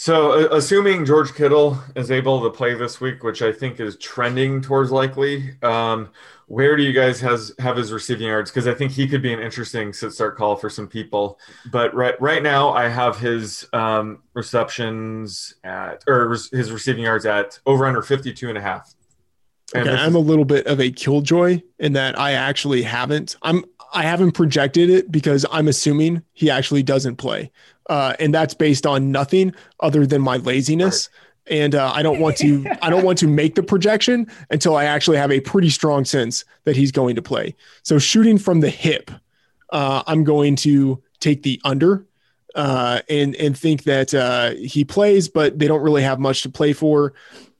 [0.00, 4.62] So, assuming George Kittle is able to play this week, which I think is trending
[4.62, 6.08] towards likely, um,
[6.50, 8.50] where do you guys has have his receiving yards?
[8.50, 11.38] Because I think he could be an interesting sit start call for some people.
[11.70, 17.60] But right right now, I have his um, receptions at or his receiving yards at
[17.66, 18.92] over under 52 and a half.
[19.74, 23.36] And okay, I'm is- a little bit of a killjoy in that I actually haven't.
[23.42, 27.52] I'm I haven't projected it because I'm assuming he actually doesn't play,
[27.88, 31.08] uh, and that's based on nothing other than my laziness.
[31.12, 34.76] Right and uh, I don't want to I don't want to make the projection until
[34.76, 37.54] I actually have a pretty strong sense that he's going to play.
[37.82, 39.10] So shooting from the hip,
[39.70, 42.06] uh, I'm going to take the under
[42.54, 46.48] uh, and and think that uh, he plays, but they don't really have much to
[46.48, 47.14] play for.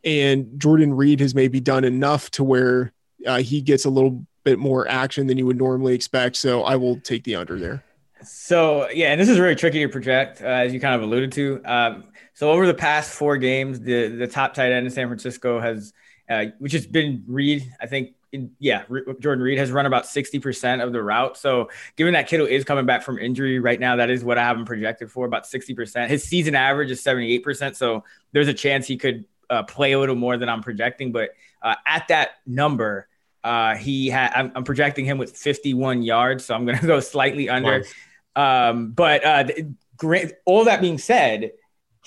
[0.04, 2.92] And Jordan Reed has maybe done enough to where
[3.26, 6.36] uh, he gets a little bit more action than you would normally expect.
[6.36, 7.84] So I will take the under there.
[8.22, 11.32] So yeah, and this is really tricky to project, uh, as you kind of alluded
[11.32, 11.62] to.
[11.64, 12.04] Um,
[12.40, 15.92] so over the past four games, the the top tight end in San Francisco has,
[16.26, 17.70] uh, which has been Reed.
[17.78, 18.14] I think
[18.58, 18.84] yeah,
[19.18, 21.36] Jordan Reed has run about 60% of the route.
[21.36, 24.44] So, given that Kittle is coming back from injury right now, that is what I
[24.44, 26.08] have him projected for about 60%.
[26.08, 27.76] His season average is 78%.
[27.76, 31.12] So, there's a chance he could uh, play a little more than I'm projecting.
[31.12, 33.06] But uh, at that number,
[33.44, 36.46] uh, he had I'm, I'm, projecting him with 51 yards.
[36.46, 37.80] So, I'm going to go slightly under.
[37.80, 37.94] Nice.
[38.34, 39.44] Um, but uh,
[40.46, 41.50] all that being said,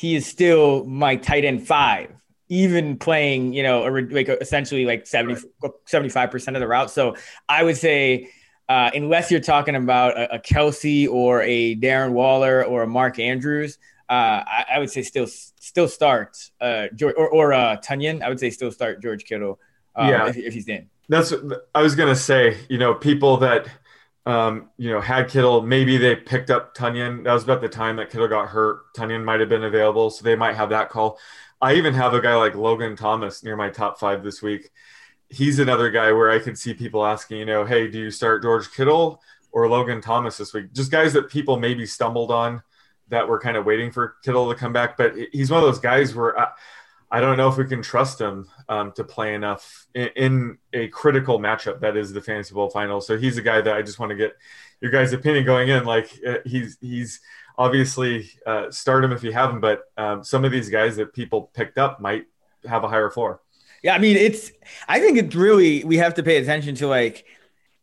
[0.04, 2.12] he is still my tight end five
[2.49, 5.47] even playing, you know, a, like essentially like 70,
[5.89, 6.91] 75% of the route.
[6.91, 7.16] So
[7.47, 8.30] I would say,
[8.68, 13.18] uh, unless you're talking about a, a, Kelce or a Darren Waller or a Mark
[13.18, 13.78] Andrews,
[14.10, 18.22] uh, I, I, would say still still start uh, George, or, or uh, Tonyan.
[18.22, 19.58] I would say still start George Kittle
[19.95, 20.28] um, yeah.
[20.28, 20.89] if, if he's in.
[21.08, 21.34] That's
[21.74, 22.58] I was gonna say.
[22.70, 23.68] You know, people that
[24.26, 27.24] um, you know had Kittle, maybe they picked up Tonyan.
[27.24, 28.94] That was about the time that Kittle got hurt.
[28.96, 31.20] Tonyan might have been available, so they might have that call.
[31.62, 34.70] I even have a guy like Logan Thomas near my top five this week.
[35.30, 38.44] He's another guy where I could see people asking, you know, hey, do you start
[38.44, 39.22] George Kittle
[39.52, 40.74] or Logan Thomas this week?
[40.74, 42.62] Just guys that people maybe stumbled on
[43.08, 44.98] that were kind of waiting for Kittle to come back.
[44.98, 46.50] But he's one of those guys where I,
[47.14, 50.88] I don't know if we can trust him um, to play enough in, in, a
[50.88, 53.01] critical matchup that is the Fantasy Bowl final.
[53.01, 54.36] So he's a guy that I just want to get
[54.82, 55.86] your guys' opinion going in.
[55.86, 57.22] Like uh, he's he's
[57.55, 61.14] obviously uh, start him if you have him, but um, some of these guys that
[61.14, 62.26] people picked up might
[62.66, 63.41] have a higher floor.
[63.84, 64.51] Yeah, I mean, it's.
[64.88, 67.26] I think it's really we have to pay attention to like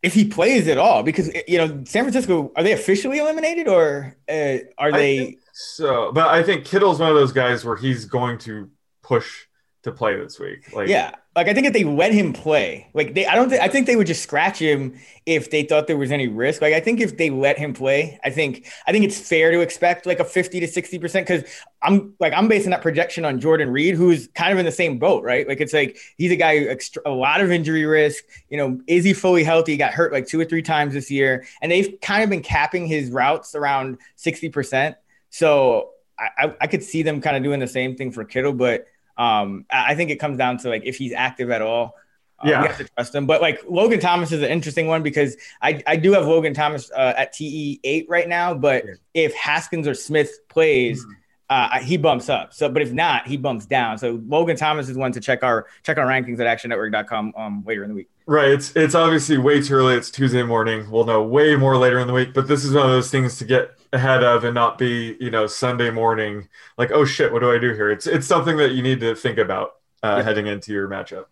[0.03, 4.17] if he plays at all because you know San Francisco are they officially eliminated or
[4.29, 5.37] uh, are they?
[5.53, 8.69] So, but I think Kittle's one of those guys where he's going to
[9.11, 9.47] push
[9.83, 10.73] to play this week.
[10.73, 13.61] Like, yeah, like I think if they let him play, like they, I don't think
[13.61, 16.63] I think they would just scratch him if they thought there was any risk.
[16.63, 19.61] Like I think if they let him play, I think I think it's fair to
[19.61, 21.43] expect like a fifty to sixty percent because
[21.83, 25.01] I'm like I'm basing that projection on Jordan Reed, who's kind of in the same
[25.01, 25.49] boat, right?
[25.49, 28.23] Like it's like he's a guy extra, a lot of injury risk.
[28.49, 29.73] You know, is he fully healthy?
[29.73, 32.43] He got hurt like two or three times this year, and they've kind of been
[32.43, 34.95] capping his routes around sixty percent.
[35.31, 35.91] So
[36.21, 38.87] I, I could see them kind of doing the same thing for Kittle, but
[39.21, 41.95] um, I think it comes down to like if he's active at all.
[42.39, 43.27] Uh, yeah, we have to trust him.
[43.27, 46.91] But like Logan Thomas is an interesting one because I, I do have Logan Thomas
[46.91, 48.55] uh, at TE eight right now.
[48.55, 51.13] But if Haskins or Smith plays, mm-hmm.
[51.51, 52.55] uh, he bumps up.
[52.55, 53.99] So, but if not, he bumps down.
[53.99, 57.83] So Logan Thomas is one to check our check our rankings at ActionNetwork.com um, later
[57.83, 58.09] in the week.
[58.25, 58.49] Right.
[58.49, 59.97] It's it's obviously way too early.
[59.97, 60.91] It's Tuesday morning.
[60.91, 62.33] We'll know way more later in the week.
[62.33, 65.31] But this is one of those things to get ahead of and not be you
[65.31, 68.73] know Sunday morning like oh shit what do I do here it's it's something that
[68.73, 70.23] you need to think about uh, yeah.
[70.23, 71.27] heading into your matchup.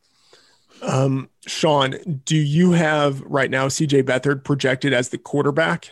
[0.83, 5.91] Um, Sean, do you have right now CJ Beathard projected as the quarterback?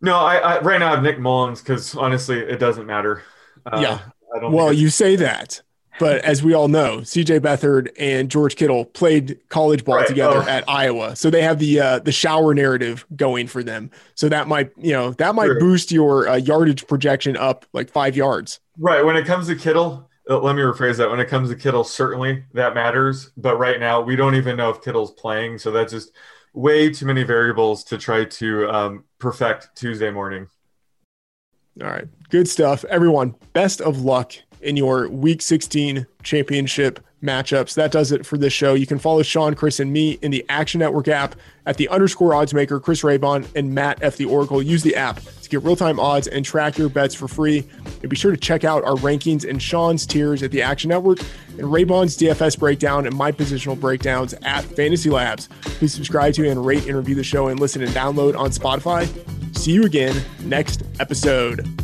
[0.00, 3.22] No, I, I right now I have Nick Mullens because honestly it doesn't matter.
[3.66, 4.48] Uh, yeah.
[4.50, 5.62] well, you say that,
[5.98, 10.06] but as we all know, CJ Beathard and George Kittle played college ball right.
[10.06, 10.48] together oh.
[10.48, 11.16] at Iowa.
[11.16, 13.90] So they have the uh, the shower narrative going for them.
[14.14, 15.60] So that might, you know, that might True.
[15.60, 18.60] boost your uh, yardage projection up like 5 yards.
[18.78, 21.10] Right, when it comes to Kittle, uh, let me rephrase that.
[21.10, 24.70] When it comes to Kittle, certainly that matters, but right now we don't even know
[24.70, 26.12] if Kittle's playing, so that's just
[26.54, 30.48] way too many variables to try to um, perfect Tuesday morning.
[31.82, 32.06] All right.
[32.30, 32.84] Good stuff.
[32.84, 34.34] Everyone, best of luck
[34.64, 37.74] in your week 16 championship matchups.
[37.74, 38.74] That does it for this show.
[38.74, 41.34] You can follow Sean, Chris, and me in the Action Network app
[41.66, 44.16] at the underscore odds maker, Chris Raybon and Matt F.
[44.16, 44.62] The Oracle.
[44.62, 47.66] Use the app to get real time odds and track your bets for free.
[48.02, 51.20] And be sure to check out our rankings and Sean's tiers at the Action Network
[51.58, 55.48] and Raybon's DFS breakdown and my positional breakdowns at Fantasy Labs.
[55.62, 59.08] Please subscribe to and rate and review the show and listen and download on Spotify.
[59.56, 61.83] See you again next episode.